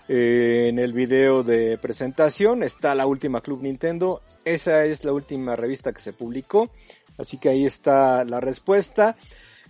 eh, 0.10 0.68
en 0.68 0.80
el 0.80 0.92
video 0.94 1.44
de 1.44 1.78
presentación 1.78 2.62
está 2.63 2.94
la 2.94 3.06
última 3.06 3.42
Club 3.42 3.62
Nintendo. 3.62 4.22
Esa 4.44 4.84
es 4.86 5.06
la 5.06 5.13
última 5.13 5.56
revista 5.56 5.94
que 5.94 6.02
se 6.02 6.13
publicó. 6.13 6.70
Así 7.18 7.38
que 7.38 7.50
ahí 7.50 7.66
está 7.66 8.26
la 8.26 8.39
respuesta. 8.39 9.16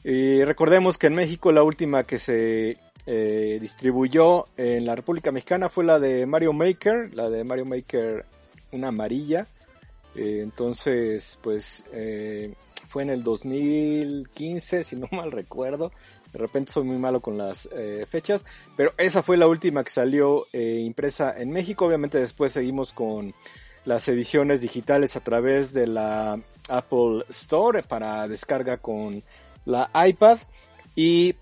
Eh, 0.03 0.43
recordemos 0.45 0.97
que 0.97 1.07
en 1.07 1.15
México 1.15 1.51
la 1.51 1.63
última 1.63 2.03
que 2.03 2.17
se 2.17 2.77
eh, 3.05 3.57
distribuyó 3.61 4.47
en 4.57 4.85
la 4.85 4.95
República 4.95 5.31
Mexicana 5.31 5.69
fue 5.69 5.83
la 5.83 5.99
de 5.99 6.25
Mario 6.25 6.51
Maker, 6.51 7.13
la 7.13 7.29
de 7.29 7.43
Mario 7.43 7.65
Maker 7.65 8.25
una 8.71 8.87
amarilla. 8.87 9.47
entonces, 10.15 11.37
pues 11.41 11.83
fue 12.87 13.03
en 13.03 13.09
el 13.09 13.23
2015, 13.23 14.83
si 14.83 14.95
no 14.95 15.07
mal 15.11 15.31
recuerdo. 15.31 15.91
De 16.33 16.39
repente 16.39 16.71
soy 16.71 16.83
muy 16.83 16.97
malo 16.97 17.21
con 17.21 17.37
las 17.37 17.69
eh, 17.71 18.05
fechas, 18.09 18.43
pero 18.75 18.91
esa 18.97 19.21
fue 19.21 19.37
la 19.37 19.47
última 19.47 19.83
que 19.83 19.91
salió 19.91 20.47
eh, 20.51 20.81
impresa 20.83 21.39
en 21.39 21.51
México. 21.51 21.85
Obviamente 21.85 22.19
después 22.19 22.51
seguimos 22.51 22.91
con 22.91 23.33
las 23.85 24.07
ediciones 24.07 24.59
digitales 24.61 25.15
a 25.15 25.19
través 25.19 25.73
de 25.73 25.87
la 25.87 26.39
Apple 26.69 27.23
Store 27.29 27.83
para 27.83 28.27
descarga 28.27 28.77
con 28.77 29.23
la 29.65 29.89
iPad. 30.07 30.39
Y 30.95 31.35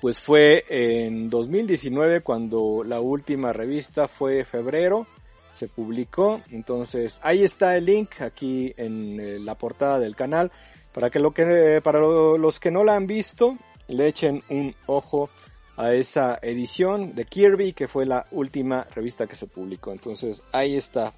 pues 0.00 0.20
fue 0.20 0.64
en 0.68 1.28
2019 1.28 2.20
cuando 2.20 2.82
la 2.84 3.00
última 3.00 3.52
revista 3.52 4.08
fue 4.08 4.44
febrero 4.44 5.06
se 5.52 5.68
publicó. 5.68 6.40
Entonces 6.50 7.20
ahí 7.22 7.44
está 7.44 7.76
el 7.76 7.84
link 7.84 8.20
aquí 8.20 8.74
en 8.76 9.20
eh, 9.20 9.38
la 9.38 9.56
portada 9.56 9.98
del 9.98 10.16
canal. 10.16 10.50
Para 10.92 11.08
que 11.08 11.20
lo 11.20 11.32
que 11.32 11.80
para 11.82 12.00
los 12.00 12.60
que 12.60 12.70
no 12.70 12.84
la 12.84 12.96
han 12.96 13.06
visto 13.06 13.56
le 13.88 14.06
echen 14.06 14.42
un 14.48 14.74
ojo 14.86 15.30
a 15.76 15.92
esa 15.94 16.38
edición 16.42 17.14
de 17.14 17.24
Kirby 17.24 17.72
que 17.72 17.88
fue 17.88 18.06
la 18.06 18.26
última 18.30 18.86
revista 18.94 19.26
que 19.26 19.36
se 19.36 19.46
publicó. 19.46 19.92
Entonces 19.92 20.42
ahí 20.52 20.76
está. 20.76 21.12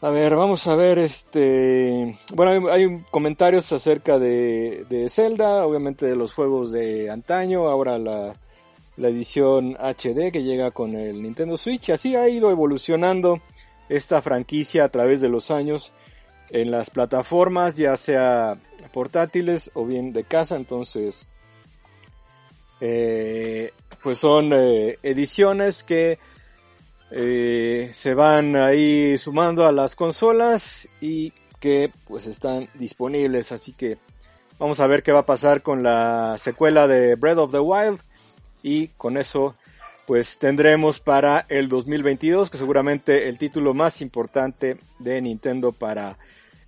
A 0.00 0.10
ver, 0.10 0.36
vamos 0.36 0.66
a 0.66 0.74
ver 0.74 0.98
este... 0.98 2.14
Bueno, 2.34 2.68
hay, 2.70 3.02
comentarios 3.10 3.72
acerca 3.72 4.18
de, 4.18 4.84
de, 4.90 5.08
Zelda, 5.08 5.66
obviamente 5.66 6.04
de 6.04 6.14
los 6.14 6.34
juegos 6.34 6.72
de 6.72 7.08
antaño, 7.10 7.68
ahora 7.68 7.96
la, 7.98 8.36
la 8.96 9.08
edición 9.08 9.78
HD 9.80 10.30
que 10.30 10.42
llega 10.42 10.72
con 10.72 10.94
el 10.94 11.22
Nintendo 11.22 11.56
Switch. 11.56 11.88
Así 11.88 12.16
ha 12.16 12.28
ido 12.28 12.50
evolucionando 12.50 13.40
esta 13.88 14.20
franquicia 14.20 14.84
a 14.84 14.88
través 14.90 15.22
de 15.22 15.30
los 15.30 15.50
años 15.50 15.92
en 16.50 16.70
las 16.70 16.90
plataformas, 16.90 17.76
ya 17.76 17.96
sea 17.96 18.58
portátiles. 18.92 19.70
O 19.74 19.84
bien 19.86 20.12
de 20.12 20.24
casa, 20.24 20.56
entonces 20.56 21.28
eh, 22.80 23.72
pues 24.02 24.18
son 24.18 24.52
eh, 24.52 24.98
ediciones 25.02 25.84
que 25.84 26.18
eh, 27.10 27.90
se 27.94 28.14
van 28.14 28.56
ahí 28.56 29.16
sumando 29.18 29.66
a 29.66 29.72
las 29.72 29.94
consolas 29.96 30.88
y 31.00 31.32
que 31.60 31.90
pues 32.06 32.26
están 32.26 32.68
disponibles, 32.74 33.52
así 33.52 33.72
que 33.72 33.96
vamos 34.58 34.80
a 34.80 34.86
ver 34.86 35.02
qué 35.02 35.12
va 35.12 35.20
a 35.20 35.26
pasar 35.26 35.62
con 35.62 35.82
la 35.82 36.34
secuela 36.36 36.86
de 36.86 37.14
Breath 37.14 37.38
of 37.38 37.52
the 37.52 37.60
Wild 37.60 38.00
y 38.62 38.88
con 38.88 39.16
eso 39.16 39.54
pues 40.06 40.38
tendremos 40.38 41.00
para 41.00 41.46
el 41.48 41.68
2022 41.68 42.50
que 42.50 42.58
seguramente 42.58 43.28
el 43.28 43.38
título 43.38 43.72
más 43.72 44.02
importante 44.02 44.76
de 44.98 45.22
Nintendo 45.22 45.72
para 45.72 46.18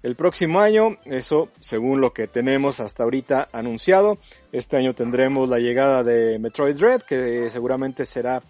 el 0.06 0.14
próximo 0.14 0.60
año, 0.60 0.98
eso 1.04 1.48
según 1.58 2.00
lo 2.00 2.12
que 2.12 2.28
tenemos 2.28 2.78
hasta 2.78 3.02
ahorita 3.02 3.48
anunciado. 3.50 4.18
Este 4.52 4.76
año 4.76 4.94
tendremos 4.94 5.48
la 5.48 5.58
llegada 5.58 6.04
de 6.04 6.38
Metroid 6.38 6.76
Dread, 6.76 7.02
que 7.02 7.50
seguramente 7.50 8.04
será 8.04 8.40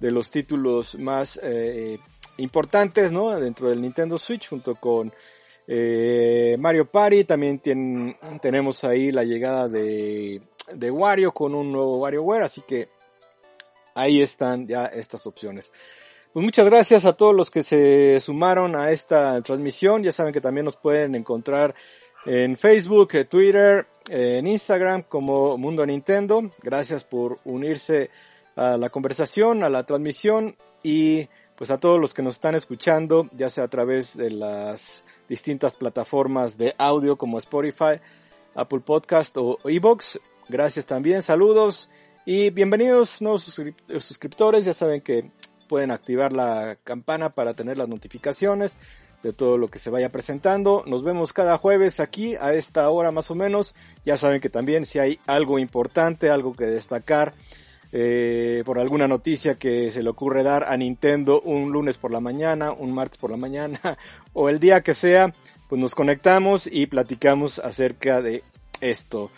de 0.00 0.10
los 0.10 0.30
títulos 0.30 0.98
más 0.98 1.38
eh, 1.42 1.98
importantes, 2.38 3.12
¿no? 3.12 3.38
Dentro 3.38 3.68
del 3.68 3.82
Nintendo 3.82 4.18
Switch, 4.18 4.48
junto 4.48 4.74
con 4.76 5.12
eh, 5.68 6.56
Mario 6.58 6.90
Party. 6.90 7.24
También 7.24 7.60
tenemos 8.40 8.82
ahí 8.82 9.12
la 9.12 9.24
llegada 9.24 9.68
de, 9.68 10.40
de 10.72 10.90
Wario 10.90 11.32
con 11.32 11.54
un 11.54 11.72
nuevo 11.72 11.98
WarioWare, 11.98 12.44
así 12.44 12.62
que 12.62 12.88
ahí 13.94 14.22
están 14.22 14.66
ya 14.66 14.86
estas 14.86 15.26
opciones. 15.26 15.70
Pues 16.32 16.42
muchas 16.42 16.64
gracias 16.64 17.04
a 17.04 17.12
todos 17.12 17.34
los 17.34 17.50
que 17.50 17.62
se 17.62 18.18
sumaron 18.18 18.74
a 18.74 18.90
esta 18.90 19.42
transmisión. 19.42 20.02
Ya 20.02 20.12
saben 20.12 20.32
que 20.32 20.40
también 20.40 20.64
nos 20.64 20.78
pueden 20.78 21.14
encontrar 21.14 21.74
en 22.24 22.56
Facebook, 22.56 23.10
Twitter, 23.28 23.86
en 24.08 24.46
Instagram 24.46 25.02
como 25.02 25.58
Mundo 25.58 25.84
Nintendo. 25.84 26.50
Gracias 26.62 27.04
por 27.04 27.38
unirse 27.44 28.08
a 28.56 28.78
la 28.78 28.88
conversación, 28.88 29.62
a 29.62 29.68
la 29.68 29.84
transmisión 29.84 30.56
y 30.82 31.28
pues 31.54 31.70
a 31.70 31.78
todos 31.78 32.00
los 32.00 32.14
que 32.14 32.22
nos 32.22 32.36
están 32.36 32.54
escuchando, 32.54 33.28
ya 33.36 33.50
sea 33.50 33.64
a 33.64 33.68
través 33.68 34.16
de 34.16 34.30
las 34.30 35.04
distintas 35.28 35.74
plataformas 35.74 36.56
de 36.56 36.74
audio 36.78 37.16
como 37.16 37.36
Spotify, 37.36 38.00
Apple 38.54 38.80
Podcast 38.80 39.36
o 39.36 39.58
Evox. 39.64 40.18
Gracias 40.48 40.86
también, 40.86 41.20
saludos 41.20 41.90
y 42.24 42.48
bienvenidos 42.48 43.20
nuevos 43.20 43.42
suscriptores. 43.98 44.64
Ya 44.64 44.72
saben 44.72 45.02
que 45.02 45.30
pueden 45.68 45.90
activar 45.90 46.32
la 46.32 46.76
campana 46.84 47.30
para 47.30 47.54
tener 47.54 47.78
las 47.78 47.88
notificaciones 47.88 48.76
de 49.22 49.32
todo 49.32 49.56
lo 49.56 49.68
que 49.68 49.78
se 49.78 49.90
vaya 49.90 50.10
presentando. 50.10 50.84
Nos 50.86 51.04
vemos 51.04 51.32
cada 51.32 51.56
jueves 51.58 52.00
aquí 52.00 52.34
a 52.36 52.54
esta 52.54 52.88
hora 52.90 53.12
más 53.12 53.30
o 53.30 53.34
menos. 53.34 53.74
Ya 54.04 54.16
saben 54.16 54.40
que 54.40 54.50
también 54.50 54.84
si 54.84 54.98
hay 54.98 55.18
algo 55.26 55.58
importante, 55.58 56.30
algo 56.30 56.54
que 56.54 56.66
destacar, 56.66 57.34
eh, 57.94 58.62
por 58.64 58.78
alguna 58.78 59.06
noticia 59.06 59.56
que 59.56 59.90
se 59.90 60.02
le 60.02 60.08
ocurre 60.08 60.42
dar 60.42 60.64
a 60.64 60.76
Nintendo 60.78 61.42
un 61.42 61.70
lunes 61.72 61.98
por 61.98 62.10
la 62.10 62.20
mañana, 62.20 62.72
un 62.72 62.92
martes 62.92 63.18
por 63.18 63.30
la 63.30 63.36
mañana 63.36 63.78
o 64.32 64.48
el 64.48 64.58
día 64.58 64.80
que 64.80 64.94
sea, 64.94 65.34
pues 65.68 65.78
nos 65.80 65.94
conectamos 65.94 66.66
y 66.66 66.86
platicamos 66.86 67.58
acerca 67.58 68.22
de 68.22 68.42
esto. 68.80 69.30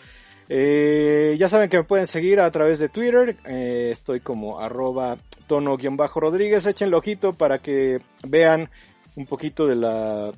Eh, 0.47 1.35
ya 1.37 1.49
saben 1.49 1.69
que 1.69 1.77
me 1.77 1.83
pueden 1.83 2.07
seguir 2.07 2.39
a 2.39 2.49
través 2.49 2.79
de 2.79 2.87
Twitter, 2.87 3.35
eh, 3.45 3.89
estoy 3.91 4.21
como 4.21 4.59
arroba 4.59 5.17
tono-rodríguez. 5.47 6.65
Échenle 6.65 6.95
ojito 6.95 7.33
para 7.33 7.59
que 7.59 8.01
vean 8.27 8.69
un 9.15 9.25
poquito 9.25 9.67
de 9.67 9.75
la, 9.75 10.31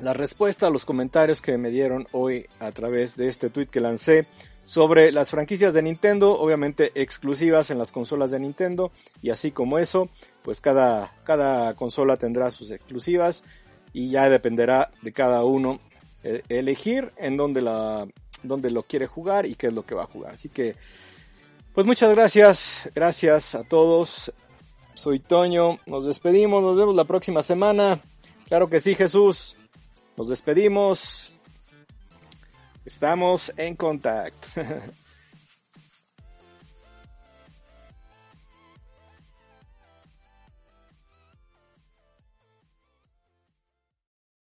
la 0.00 0.12
respuesta 0.12 0.66
a 0.66 0.70
los 0.70 0.84
comentarios 0.84 1.40
que 1.40 1.58
me 1.58 1.70
dieron 1.70 2.06
hoy 2.12 2.46
a 2.58 2.72
través 2.72 3.16
de 3.16 3.28
este 3.28 3.50
tweet 3.50 3.66
que 3.66 3.80
lancé 3.80 4.26
sobre 4.64 5.10
las 5.10 5.30
franquicias 5.30 5.74
de 5.74 5.82
Nintendo, 5.82 6.38
obviamente 6.38 6.92
exclusivas 6.94 7.70
en 7.70 7.78
las 7.78 7.90
consolas 7.90 8.30
de 8.30 8.38
Nintendo, 8.38 8.92
y 9.20 9.30
así 9.30 9.50
como 9.50 9.78
eso, 9.78 10.08
pues 10.42 10.60
cada, 10.60 11.10
cada 11.24 11.74
consola 11.74 12.16
tendrá 12.18 12.50
sus 12.52 12.70
exclusivas 12.70 13.42
y 13.92 14.10
ya 14.10 14.28
dependerá 14.28 14.90
de 15.02 15.12
cada 15.12 15.44
uno 15.44 15.80
eh, 16.22 16.42
elegir 16.48 17.10
en 17.16 17.36
dónde, 17.36 17.62
la, 17.62 18.06
dónde 18.42 18.70
lo 18.70 18.84
quiere 18.84 19.06
jugar 19.06 19.44
y 19.46 19.56
qué 19.56 19.68
es 19.68 19.72
lo 19.72 19.84
que 19.84 19.94
va 19.94 20.04
a 20.04 20.06
jugar. 20.06 20.34
Así 20.34 20.48
que, 20.48 20.76
pues 21.72 21.86
muchas 21.86 22.14
gracias, 22.14 22.90
gracias 22.94 23.54
a 23.54 23.64
todos. 23.64 24.32
Soy 24.94 25.18
Toño, 25.18 25.78
nos 25.86 26.04
despedimos, 26.04 26.62
nos 26.62 26.76
vemos 26.76 26.94
la 26.94 27.04
próxima 27.04 27.42
semana. 27.42 28.00
Claro 28.48 28.68
que 28.68 28.80
sí, 28.80 28.94
Jesús. 28.94 29.56
Nos 30.16 30.28
despedimos. 30.28 31.32
Estamos 32.84 33.52
en 33.56 33.76
contacto. 33.76 34.48